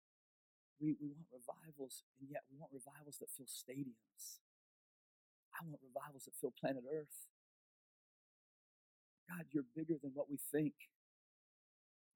we, 0.81 0.95
we 1.01 1.09
want 1.13 1.29
revivals, 1.31 2.03
and 2.19 2.29
yet 2.29 2.43
we 2.51 2.57
want 2.59 2.73
revivals 2.73 3.17
that 3.21 3.31
fill 3.31 3.47
stadiums. 3.49 4.41
I 5.55 5.65
want 5.65 5.81
revivals 5.83 6.25
that 6.25 6.35
fill 6.39 6.53
planet 6.53 6.83
Earth. 6.89 7.29
God, 9.29 9.45
you're 9.51 9.67
bigger 9.75 9.95
than 10.01 10.11
what 10.13 10.29
we 10.29 10.37
think. 10.51 10.73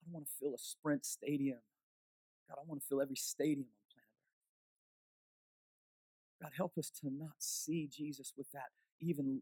I 0.08 0.13
want 0.13 0.26
to 0.26 0.32
fill 0.39 0.56
a 0.56 0.60
sprint 0.60 1.06
stadium. 1.06 1.60
God, 2.48 2.58
I 2.63 2.65
want 2.65 2.82
to 2.82 2.88
fill 2.88 3.02
every 3.02 3.17
stadium 3.17 3.67
on 3.67 3.84
planet 3.91 4.15
Earth. 6.39 6.48
God, 6.48 6.52
help 6.56 6.78
us 6.78 6.89
to 7.02 7.12
not 7.12 7.36
see 7.39 7.89
Jesus 7.91 8.32
with 8.38 8.52
that 8.54 8.72
even, 9.02 9.41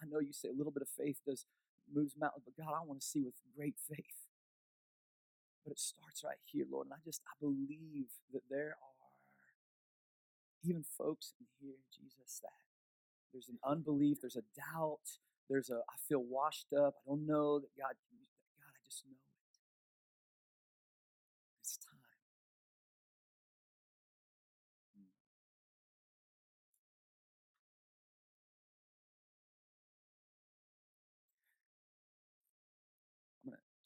I 0.00 0.06
know 0.06 0.20
you 0.20 0.32
say 0.32 0.48
a 0.48 0.56
little 0.56 0.72
bit 0.72 0.82
of 0.82 0.88
faith 0.88 1.18
does 1.26 1.46
moves 1.92 2.14
mountains, 2.18 2.44
but 2.44 2.56
God, 2.56 2.72
I 2.72 2.84
want 2.84 3.00
to 3.00 3.06
see 3.06 3.22
with 3.22 3.34
great 3.56 3.76
faith. 3.90 4.30
But 5.64 5.72
it 5.72 5.80
starts 5.80 6.22
right 6.24 6.40
here, 6.44 6.64
Lord. 6.70 6.86
And 6.86 6.94
I 6.94 7.00
just, 7.04 7.20
I 7.26 7.34
believe 7.40 8.08
that 8.32 8.42
there 8.48 8.76
are 8.80 8.94
even 10.64 10.84
folks 10.96 11.34
in 11.40 11.46
here, 11.60 11.76
Jesus, 11.92 12.40
that 12.42 12.56
there's 13.32 13.48
an 13.48 13.58
unbelief, 13.64 14.20
there's 14.20 14.36
a 14.36 14.48
doubt, 14.56 15.20
there's 15.48 15.68
a, 15.68 15.80
I 15.88 15.96
feel 16.08 16.22
washed 16.22 16.72
up, 16.72 16.94
I 17.04 17.10
don't 17.10 17.26
know 17.26 17.58
that 17.58 17.68
God. 17.76 17.92
God, 18.56 18.72
I 18.72 18.80
just 18.84 19.04
know 19.04 19.33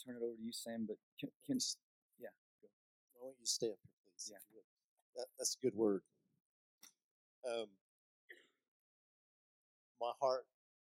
turn 0.08 0.16
it 0.16 0.24
over 0.24 0.34
to 0.34 0.42
you, 0.42 0.52
Sam, 0.52 0.88
but 0.88 0.96
can, 1.20 1.28
can 1.44 1.60
yeah, 2.16 2.32
go. 2.64 2.68
I 3.20 3.24
want 3.28 3.36
you 3.36 3.44
to 3.44 3.50
stay 3.50 3.68
up 3.68 3.76
here, 3.84 3.92
please. 4.00 4.32
Yeah. 4.32 4.40
if 4.40 4.48
you 4.48 4.56
would. 4.56 4.68
That, 5.20 5.26
that's 5.36 5.56
a 5.60 5.60
good 5.60 5.76
word. 5.76 6.00
Um, 7.44 7.68
my 10.00 10.12
heart, 10.20 10.46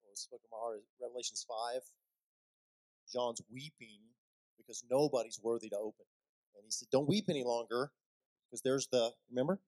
was 0.09 0.21
spoken 0.21 0.45
in 0.45 0.57
my 0.57 0.61
heart 0.61 0.77
is 0.77 0.85
Revelations 1.01 1.45
5. 1.47 1.81
John's 3.11 3.41
weeping 3.51 4.01
because 4.57 4.83
nobody's 4.89 5.39
worthy 5.43 5.69
to 5.69 5.77
open. 5.77 6.05
And 6.55 6.63
he 6.65 6.71
said, 6.71 6.87
Don't 6.91 7.07
weep 7.07 7.25
any 7.29 7.43
longer 7.43 7.91
because 8.49 8.61
there's 8.61 8.87
the, 8.87 9.11
remember? 9.29 9.59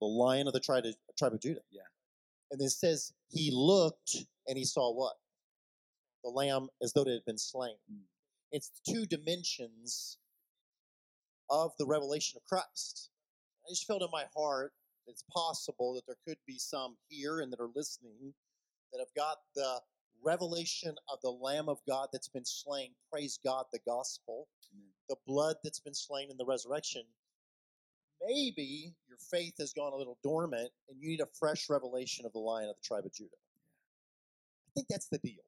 The 0.00 0.06
lion 0.06 0.46
of 0.46 0.52
the 0.52 0.60
tribe 0.60 0.84
of, 0.84 0.94
tribe 1.16 1.32
of 1.32 1.40
Judah. 1.40 1.62
Yeah. 1.70 1.82
And 2.50 2.60
then 2.60 2.66
it 2.66 2.70
says, 2.70 3.12
He 3.28 3.50
looked 3.52 4.16
and 4.46 4.58
he 4.58 4.64
saw 4.64 4.92
what? 4.92 5.14
The 6.22 6.30
lamb 6.30 6.68
as 6.82 6.92
though 6.92 7.02
it 7.02 7.08
had 7.08 7.24
been 7.24 7.38
slain. 7.38 7.76
Mm. 7.90 8.02
It's 8.54 8.70
two 8.88 9.04
dimensions 9.04 10.16
of 11.50 11.72
the 11.76 11.86
revelation 11.86 12.38
of 12.38 12.44
Christ. 12.44 13.10
I 13.66 13.72
just 13.72 13.84
felt 13.84 14.00
in 14.00 14.08
my 14.12 14.26
heart 14.36 14.72
it's 15.08 15.24
possible 15.28 15.92
that 15.94 16.06
there 16.06 16.18
could 16.24 16.38
be 16.46 16.56
some 16.56 16.96
here 17.08 17.40
and 17.40 17.52
that 17.52 17.58
are 17.58 17.70
listening 17.74 18.32
that 18.92 19.00
have 19.00 19.12
got 19.16 19.38
the 19.56 19.80
revelation 20.24 20.94
of 21.12 21.18
the 21.20 21.30
Lamb 21.30 21.68
of 21.68 21.78
God 21.88 22.10
that's 22.12 22.28
been 22.28 22.44
slain. 22.44 22.92
Praise 23.10 23.40
God, 23.44 23.64
the 23.72 23.80
gospel, 23.88 24.46
Amen. 24.72 24.86
the 25.08 25.16
blood 25.26 25.56
that's 25.64 25.80
been 25.80 25.92
slain 25.92 26.30
in 26.30 26.36
the 26.36 26.46
resurrection. 26.46 27.02
Maybe 28.24 28.94
your 29.08 29.18
faith 29.32 29.54
has 29.58 29.72
gone 29.72 29.92
a 29.92 29.96
little 29.96 30.18
dormant 30.22 30.70
and 30.88 30.96
you 31.00 31.08
need 31.08 31.20
a 31.20 31.26
fresh 31.40 31.68
revelation 31.68 32.24
of 32.24 32.32
the 32.32 32.38
Lion 32.38 32.68
of 32.68 32.76
the 32.76 32.86
tribe 32.86 33.04
of 33.04 33.12
Judah. 33.12 33.34
I 33.34 34.70
think 34.76 34.86
that's 34.88 35.08
the 35.08 35.18
deal. 35.18 35.42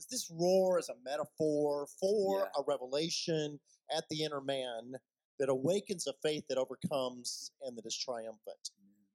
Because 0.00 0.08
this 0.08 0.30
roar 0.30 0.78
is 0.78 0.88
a 0.88 0.96
metaphor 1.04 1.86
for 1.86 2.40
Yeah. 2.40 2.50
a 2.56 2.62
revelation 2.62 3.60
at 3.90 4.08
the 4.08 4.24
inner 4.24 4.40
man 4.40 4.98
that 5.38 5.50
awakens 5.50 6.06
a 6.06 6.14
faith 6.22 6.46
that 6.48 6.56
overcomes 6.56 7.50
and 7.60 7.76
that 7.76 7.84
is 7.84 7.98
triumphant. 7.98 8.70
Amen. 8.78 9.06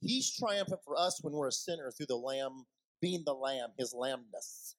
He's 0.00 0.30
triumphant 0.32 0.84
for 0.84 0.96
us 0.96 1.20
when 1.24 1.32
we're 1.32 1.48
a 1.48 1.52
sinner 1.52 1.90
through 1.90 2.06
the 2.06 2.16
Lamb 2.16 2.68
being 3.00 3.24
the 3.24 3.34
Lamb, 3.34 3.72
his 3.76 3.92
lambness 3.92 4.76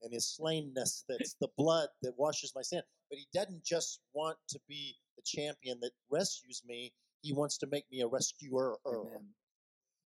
and 0.00 0.14
his 0.14 0.26
slainness. 0.26 1.04
That's 1.08 1.34
the 1.34 1.48
blood 1.58 1.90
that 2.00 2.16
washes 2.16 2.54
my 2.54 2.62
sin. 2.62 2.82
But 3.10 3.18
he 3.18 3.28
doesn't 3.34 3.64
just 3.64 4.00
want 4.14 4.38
to 4.48 4.60
be 4.66 4.98
the 5.16 5.22
champion 5.22 5.78
that 5.80 5.92
rescues 6.08 6.64
me, 6.64 6.94
he 7.20 7.34
wants 7.34 7.58
to 7.58 7.66
make 7.66 7.90
me 7.90 8.00
a 8.00 8.06
rescuer. 8.06 8.78
Amen. 8.86 9.34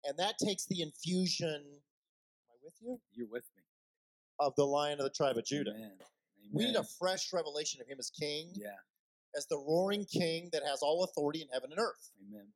And 0.03 0.17
that 0.19 0.37
takes 0.37 0.65
the 0.67 0.81
infusion, 0.81 1.81
am 1.81 2.49
I 2.51 2.55
with 2.63 2.75
you? 2.81 3.01
You're 3.11 3.27
with 3.27 3.49
me. 3.55 3.60
Of 4.41 4.55
the 4.55 4.65
Lion 4.65 4.99
of 4.99 5.03
the 5.03 5.11
tribe 5.11 5.37
of 5.37 5.45
Judah. 5.45 5.71
Amen. 5.71 5.91
We 6.51 6.65
need 6.65 6.75
a 6.75 6.83
fresh 6.83 7.31
revelation 7.31 7.79
of 7.79 7.87
him 7.87 7.97
as 7.99 8.09
king, 8.09 8.51
Yeah. 8.55 8.75
as 9.35 9.45
the 9.45 9.57
roaring 9.57 10.03
king 10.05 10.49
that 10.51 10.63
has 10.63 10.81
all 10.81 11.03
authority 11.03 11.41
in 11.41 11.47
heaven 11.49 11.71
and 11.71 11.79
earth. 11.79 12.09
Amen. 12.27 12.47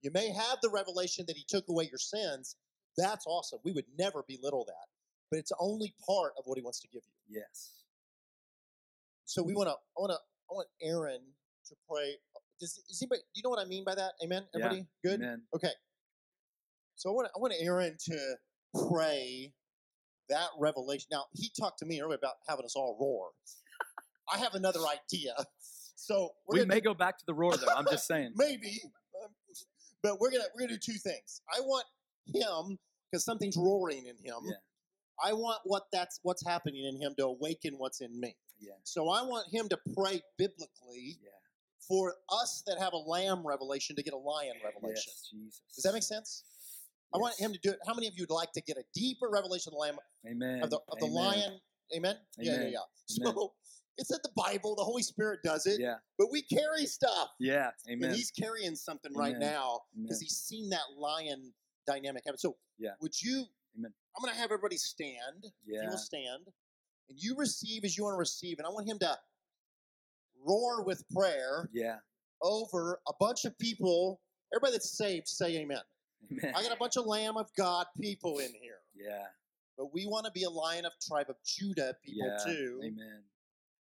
You 0.00 0.10
may 0.10 0.30
have 0.30 0.58
the 0.62 0.70
revelation 0.70 1.26
that 1.26 1.36
he 1.36 1.44
took 1.46 1.68
away 1.68 1.84
your 1.90 1.98
sins. 1.98 2.56
That's 2.96 3.26
awesome. 3.26 3.60
We 3.64 3.72
would 3.72 3.84
never 3.98 4.24
belittle 4.26 4.64
that. 4.64 4.88
But 5.30 5.38
it's 5.38 5.52
only 5.60 5.94
part 6.06 6.32
of 6.38 6.44
what 6.46 6.56
he 6.56 6.62
wants 6.62 6.80
to 6.80 6.88
give 6.88 7.02
you. 7.04 7.40
Yes. 7.40 7.84
So 9.26 9.42
we 9.42 9.54
want 9.54 9.68
to, 9.68 9.74
I 9.74 10.00
want 10.00 10.12
to, 10.12 10.18
I 10.50 10.54
want 10.54 10.68
Aaron 10.80 11.20
to 11.66 11.74
pray. 11.88 12.16
Does, 12.58 12.78
is 12.88 13.02
anybody, 13.02 13.20
do 13.20 13.26
you 13.38 13.42
know 13.44 13.50
what 13.50 13.58
I 13.58 13.66
mean 13.68 13.84
by 13.84 13.94
that? 13.94 14.12
Amen? 14.24 14.44
Yeah. 14.54 14.64
Everybody 14.64 14.86
good? 15.04 15.20
Amen. 15.20 15.42
Okay. 15.54 15.72
So 16.94 17.10
I 17.10 17.12
want, 17.12 17.28
I 17.34 17.38
want 17.38 17.52
Aaron 17.60 17.96
to 18.06 18.36
pray 18.88 19.52
that 20.28 20.48
revelation. 20.58 21.06
Now, 21.10 21.24
he 21.34 21.50
talked 21.58 21.78
to 21.80 21.86
me 21.86 22.00
earlier 22.00 22.16
about 22.16 22.34
having 22.48 22.64
us 22.64 22.74
all 22.76 22.96
roar. 23.00 23.28
I 24.32 24.38
have 24.38 24.54
another 24.54 24.80
idea. 24.80 25.34
So 25.96 26.30
we're 26.48 26.60
We 26.60 26.66
may 26.66 26.76
do- 26.76 26.80
go 26.82 26.94
back 26.94 27.18
to 27.18 27.24
the 27.26 27.34
roar, 27.34 27.56
though. 27.56 27.72
I'm 27.74 27.86
just 27.90 28.06
saying. 28.08 28.32
maybe, 28.36 28.80
but 30.02 30.20
we're 30.20 30.30
gonna 30.30 30.44
we're 30.54 30.66
gonna 30.66 30.78
do 30.78 30.92
two 30.92 30.98
things. 30.98 31.40
I 31.54 31.60
want 31.60 31.84
him 32.26 32.78
because 33.10 33.24
something's 33.24 33.56
roaring 33.56 34.06
in 34.06 34.16
him. 34.16 34.40
Yeah. 34.44 34.54
I 35.24 35.32
want 35.32 35.60
what 35.64 35.84
that's 35.92 36.20
what's 36.22 36.46
happening 36.46 36.84
in 36.84 37.00
him 37.00 37.14
to 37.18 37.24
awaken 37.26 37.74
what's 37.78 38.00
in 38.00 38.18
me. 38.20 38.36
Yeah. 38.60 38.72
So 38.84 39.08
I 39.08 39.22
want 39.22 39.46
him 39.52 39.68
to 39.70 39.78
pray 39.96 40.20
biblically 40.38 41.18
Yeah. 41.22 41.30
for 41.88 42.14
us 42.30 42.62
that 42.66 42.78
have 42.78 42.92
a 42.92 42.98
lamb 42.98 43.46
revelation 43.46 43.96
to 43.96 44.02
get 44.02 44.12
a 44.12 44.18
lion 44.18 44.54
revelation. 44.64 45.12
Yes, 45.14 45.28
Jesus. 45.32 45.62
Does 45.74 45.84
that 45.84 45.92
make 45.94 46.02
sense? 46.02 46.44
I 47.16 47.18
want 47.18 47.38
him 47.40 47.52
to 47.52 47.58
do 47.58 47.70
it. 47.70 47.78
How 47.86 47.94
many 47.94 48.06
of 48.06 48.14
you 48.16 48.22
would 48.22 48.34
like 48.34 48.52
to 48.52 48.60
get 48.60 48.76
a 48.76 48.84
deeper 48.94 49.28
revelation 49.30 49.70
of 49.70 49.74
the 49.74 49.78
lamb 49.78 49.96
Amen. 50.28 50.62
of 50.62 50.70
the 50.70 50.76
of 50.90 50.98
the 50.98 51.06
Amen. 51.06 51.14
lion? 51.14 51.60
Amen. 51.96 52.16
Yeah, 52.38 52.52
yeah, 52.52 52.58
yeah. 52.60 52.64
Amen. 52.68 53.34
So 53.34 53.54
it's 53.96 54.10
in 54.10 54.18
the 54.22 54.30
Bible. 54.36 54.76
The 54.76 54.84
Holy 54.84 55.02
Spirit 55.02 55.40
does 55.42 55.66
it, 55.66 55.80
Yeah. 55.80 55.94
but 56.18 56.30
we 56.30 56.42
carry 56.42 56.84
stuff. 56.84 57.30
Yeah. 57.40 57.70
Amen. 57.88 58.08
And 58.10 58.14
he's 58.16 58.30
carrying 58.30 58.74
something 58.76 59.12
right 59.14 59.38
now 59.38 59.80
because 60.02 60.20
he's 60.20 60.36
seen 60.36 60.68
that 60.70 60.82
lion 60.98 61.54
dynamic 61.86 62.24
happen. 62.24 62.38
So, 62.38 62.56
Yeah. 62.78 62.90
would 63.00 63.20
you? 63.22 63.46
Amen. 63.78 63.92
I'm 64.16 64.22
going 64.22 64.34
to 64.34 64.38
have 64.40 64.46
everybody 64.50 64.76
stand. 64.76 65.44
If 65.44 65.52
you 65.64 65.74
Yeah. 65.80 65.88
will 65.88 65.96
stand, 65.98 66.46
and 67.08 67.18
you 67.18 67.34
receive 67.36 67.84
as 67.84 67.96
you 67.96 68.04
want 68.04 68.14
to 68.14 68.18
receive, 68.18 68.58
and 68.58 68.66
I 68.66 68.70
want 68.70 68.86
him 68.88 68.98
to 68.98 69.18
roar 70.44 70.82
with 70.84 71.08
prayer 71.10 71.70
Yeah. 71.72 71.98
over 72.42 73.00
a 73.08 73.12
bunch 73.18 73.44
of 73.44 73.56
people. 73.58 74.20
Everybody 74.52 74.72
that's 74.72 74.96
saved, 74.96 75.28
say 75.28 75.56
Amen. 75.58 75.80
Amen. 76.30 76.52
I 76.54 76.62
got 76.62 76.72
a 76.72 76.76
bunch 76.76 76.96
of 76.96 77.06
Lamb 77.06 77.36
of 77.36 77.48
God 77.56 77.86
people 78.00 78.38
in 78.38 78.52
here, 78.60 78.80
Yeah. 78.94 79.26
but 79.76 79.92
we 79.92 80.06
want 80.06 80.26
to 80.26 80.32
be 80.32 80.44
a 80.44 80.50
Lion 80.50 80.84
of 80.84 80.92
Tribe 81.06 81.30
of 81.30 81.36
Judah 81.44 81.94
people 82.04 82.28
Yeah. 82.28 82.44
too. 82.52 82.80
Amen. 82.84 83.22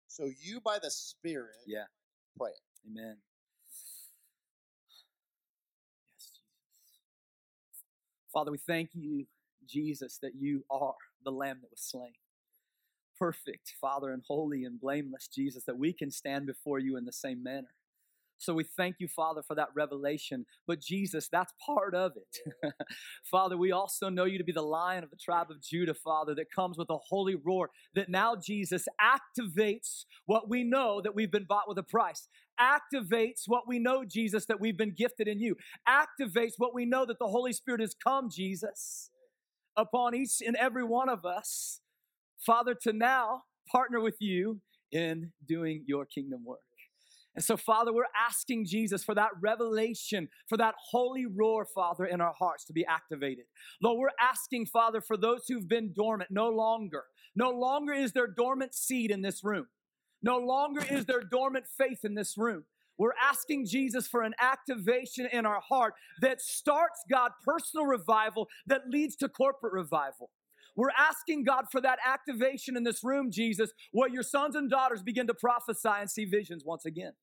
So 0.08 0.30
you, 0.42 0.60
by 0.62 0.80
the 0.82 0.92
Spirit, 0.92 1.56
Yeah. 1.66 1.86
Pray 2.38 2.52
it. 2.52 2.90
Amen. 2.90 3.18
Yes, 3.68 3.84
Jesus. 3.84 5.04
Father, 8.34 8.52
we 8.52 8.58
thank 8.58 8.92
you, 8.94 9.26
Jesus, 9.68 10.18
that 10.22 10.36
you 10.36 10.64
are 10.72 10.96
the 11.24 11.32
Lamb 11.32 11.60
that 11.62 11.70
was 11.72 11.82
slain. 11.82 12.14
Perfect, 13.20 13.74
Father, 13.80 14.12
and 14.12 14.24
holy 14.28 14.64
and 14.64 14.80
blameless, 14.80 15.28
Jesus, 15.28 15.64
that 15.66 15.78
we 15.78 15.94
can 15.94 16.10
stand 16.10 16.48
before 16.48 16.80
you 16.80 16.98
in 16.98 17.06
the 17.06 17.12
same 17.14 17.44
manner. 17.44 17.76
So 18.42 18.56
we 18.56 18.64
thank 18.64 18.96
you, 18.98 19.08
Father, 19.08 19.44
for 19.44 19.54
that 19.56 19.68
revelation. 19.76 20.48
But 20.66 20.82
Jesus, 20.82 21.30
that's 21.32 21.54
part 21.64 21.94
of 21.94 22.14
it. 22.16 22.74
Father, 23.24 23.56
we 23.56 23.72
also 23.72 24.10
know 24.10 24.26
you 24.26 24.40
to 24.40 24.44
be 24.44 24.52
the 24.52 24.64
lion 24.64 25.04
of 25.04 25.12
the 25.12 25.16
tribe 25.16 25.52
of 25.52 25.62
Judah, 25.62 25.94
Father, 25.94 26.34
that 26.34 26.52
comes 26.52 26.76
with 26.76 26.90
a 26.90 26.98
holy 26.98 27.36
roar 27.36 27.70
that 27.94 28.10
now, 28.10 28.36
Jesus, 28.36 28.88
activates 29.00 30.06
what 30.26 30.50
we 30.50 30.64
know 30.64 31.02
that 31.02 31.14
we've 31.14 31.30
been 31.30 31.46
bought 31.46 31.68
with 31.68 31.78
a 31.78 31.84
price. 31.84 32.28
Activates 32.60 33.44
what 33.46 33.68
we 33.68 33.78
know, 33.78 34.04
Jesus, 34.04 34.48
that 34.48 34.60
we've 34.60 34.78
been 34.78 34.96
gifted 34.98 35.28
in 35.28 35.40
you. 35.40 35.56
Activates 35.88 36.54
what 36.58 36.74
we 36.74 36.86
know 36.86 37.06
that 37.06 37.20
the 37.20 37.28
Holy 37.28 37.54
Spirit 37.54 37.82
has 37.82 37.94
come, 37.94 38.28
Jesus, 38.32 39.12
upon 39.78 40.16
each 40.16 40.42
and 40.44 40.56
every 40.56 40.84
one 40.84 41.10
of 41.10 41.26
us. 41.26 41.82
Father, 42.40 42.74
to 42.74 42.92
now 42.92 43.44
partner 43.72 44.00
with 44.00 44.18
you 44.20 44.62
in 44.92 45.32
doing 45.48 45.84
your 45.86 46.06
kingdom 46.06 46.44
work. 46.44 46.60
And 47.36 47.44
so, 47.44 47.56
Father, 47.56 47.94
we're 47.94 48.04
asking 48.18 48.66
Jesus 48.66 49.04
for 49.04 49.16
that 49.16 49.32
revelation, 49.40 50.28
for 50.48 50.58
that 50.58 50.76
holy 50.78 51.26
roar, 51.26 51.66
Father, 51.66 52.06
in 52.06 52.20
our 52.20 52.34
hearts 52.38 52.66
to 52.66 52.74
be 52.74 52.86
activated. 52.86 53.46
Lord, 53.82 54.00
we're 54.00 54.10
asking, 54.20 54.66
Father, 54.66 55.00
for 55.00 55.16
those 55.16 55.46
who've 55.48 55.68
been 55.68 55.94
dormant 55.94 56.30
no 56.32 56.50
longer. 56.50 57.06
No 57.36 57.50
longer 57.50 57.94
is 57.94 58.12
there 58.12 58.28
dormant 58.28 58.76
seed 58.76 59.12
in 59.12 59.22
this 59.22 59.44
room. 59.44 59.68
No 60.22 60.38
longer 60.38 60.84
is 60.90 61.06
there 61.06 61.22
dormant 61.22 61.66
faith 61.78 62.04
in 62.04 62.16
this 62.16 62.38
room. 62.38 62.66
We're 62.98 63.14
asking 63.20 63.66
Jesus 63.66 64.08
for 64.08 64.22
an 64.22 64.36
activation 64.40 65.28
in 65.32 65.46
our 65.46 65.62
heart 65.62 65.94
that 66.22 66.42
starts, 66.42 67.04
God, 67.10 67.32
personal 67.44 67.86
revival 67.86 68.48
that 68.68 68.90
leads 68.90 69.16
to 69.18 69.30
corporate 69.30 69.74
revival. 69.74 70.30
We're 70.76 70.90
asking 70.98 71.44
God 71.44 71.66
for 71.72 71.82
that 71.82 72.00
activation 72.06 72.78
in 72.78 72.84
this 72.84 73.04
room, 73.04 73.32
Jesus, 73.32 73.72
where 73.92 74.10
your 74.10 74.24
sons 74.24 74.56
and 74.56 74.70
daughters 74.70 75.02
begin 75.04 75.28
to 75.28 75.34
prophesy 75.34 75.90
and 75.90 76.10
see 76.10 76.26
visions 76.26 76.64
once 76.66 76.86
again. 76.86 77.14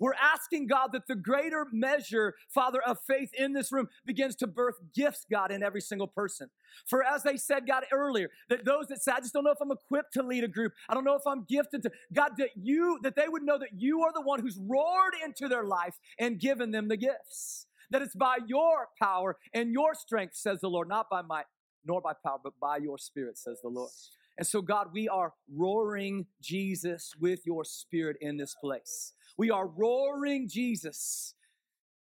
We're 0.00 0.14
asking 0.14 0.66
God 0.66 0.90
that 0.92 1.06
the 1.06 1.14
greater 1.14 1.66
measure, 1.72 2.34
Father, 2.48 2.80
of 2.82 2.98
faith 3.06 3.30
in 3.32 3.52
this 3.52 3.70
room 3.70 3.88
begins 4.04 4.34
to 4.36 4.46
birth 4.46 4.76
gifts, 4.94 5.24
God, 5.30 5.52
in 5.52 5.62
every 5.62 5.80
single 5.80 6.08
person. 6.08 6.50
For 6.86 7.04
as 7.04 7.22
they 7.22 7.36
said, 7.36 7.66
God, 7.66 7.84
earlier, 7.92 8.30
that 8.48 8.64
those 8.64 8.88
that 8.88 9.02
said, 9.02 9.14
I 9.14 9.20
just 9.20 9.32
don't 9.32 9.44
know 9.44 9.52
if 9.52 9.60
I'm 9.60 9.70
equipped 9.70 10.12
to 10.14 10.22
lead 10.22 10.44
a 10.44 10.48
group. 10.48 10.72
I 10.88 10.94
don't 10.94 11.04
know 11.04 11.14
if 11.14 11.26
I'm 11.26 11.44
gifted 11.44 11.82
to, 11.84 11.90
God, 12.12 12.32
that 12.38 12.50
you, 12.56 12.98
that 13.02 13.14
they 13.16 13.28
would 13.28 13.42
know 13.42 13.58
that 13.58 13.74
you 13.76 14.02
are 14.02 14.12
the 14.12 14.20
one 14.20 14.40
who's 14.40 14.58
roared 14.58 15.14
into 15.24 15.48
their 15.48 15.64
life 15.64 15.94
and 16.18 16.40
given 16.40 16.72
them 16.72 16.88
the 16.88 16.96
gifts. 16.96 17.66
That 17.90 18.02
it's 18.02 18.14
by 18.14 18.38
your 18.46 18.88
power 19.00 19.36
and 19.52 19.70
your 19.70 19.94
strength, 19.94 20.34
says 20.34 20.60
the 20.60 20.70
Lord, 20.70 20.88
not 20.88 21.08
by 21.10 21.22
might 21.22 21.44
nor 21.86 22.00
by 22.00 22.12
power, 22.24 22.38
but 22.42 22.54
by 22.60 22.78
your 22.78 22.98
spirit, 22.98 23.38
says 23.38 23.60
the 23.62 23.68
Lord. 23.68 23.90
And 24.36 24.46
so, 24.46 24.62
God, 24.62 24.88
we 24.92 25.08
are 25.08 25.32
roaring 25.54 26.26
Jesus 26.42 27.12
with 27.20 27.40
your 27.46 27.64
spirit 27.64 28.16
in 28.20 28.36
this 28.36 28.54
place. 28.60 29.12
We 29.36 29.50
are 29.50 29.66
roaring 29.66 30.48
Jesus 30.48 31.34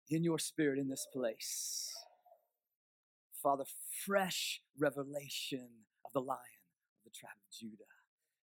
in 0.09 0.23
your 0.23 0.39
spirit 0.39 0.79
in 0.79 0.89
this 0.89 1.07
place. 1.11 1.93
Father, 3.41 3.65
fresh 4.05 4.61
revelation 4.79 5.67
of 6.05 6.13
the 6.13 6.21
lion 6.21 6.39
of 6.39 7.03
the 7.03 7.11
tribe 7.11 7.35
of 7.35 7.57
Judah. 7.59 7.83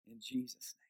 In 0.07 0.19
Jesus' 0.21 0.75
name. 0.79 0.90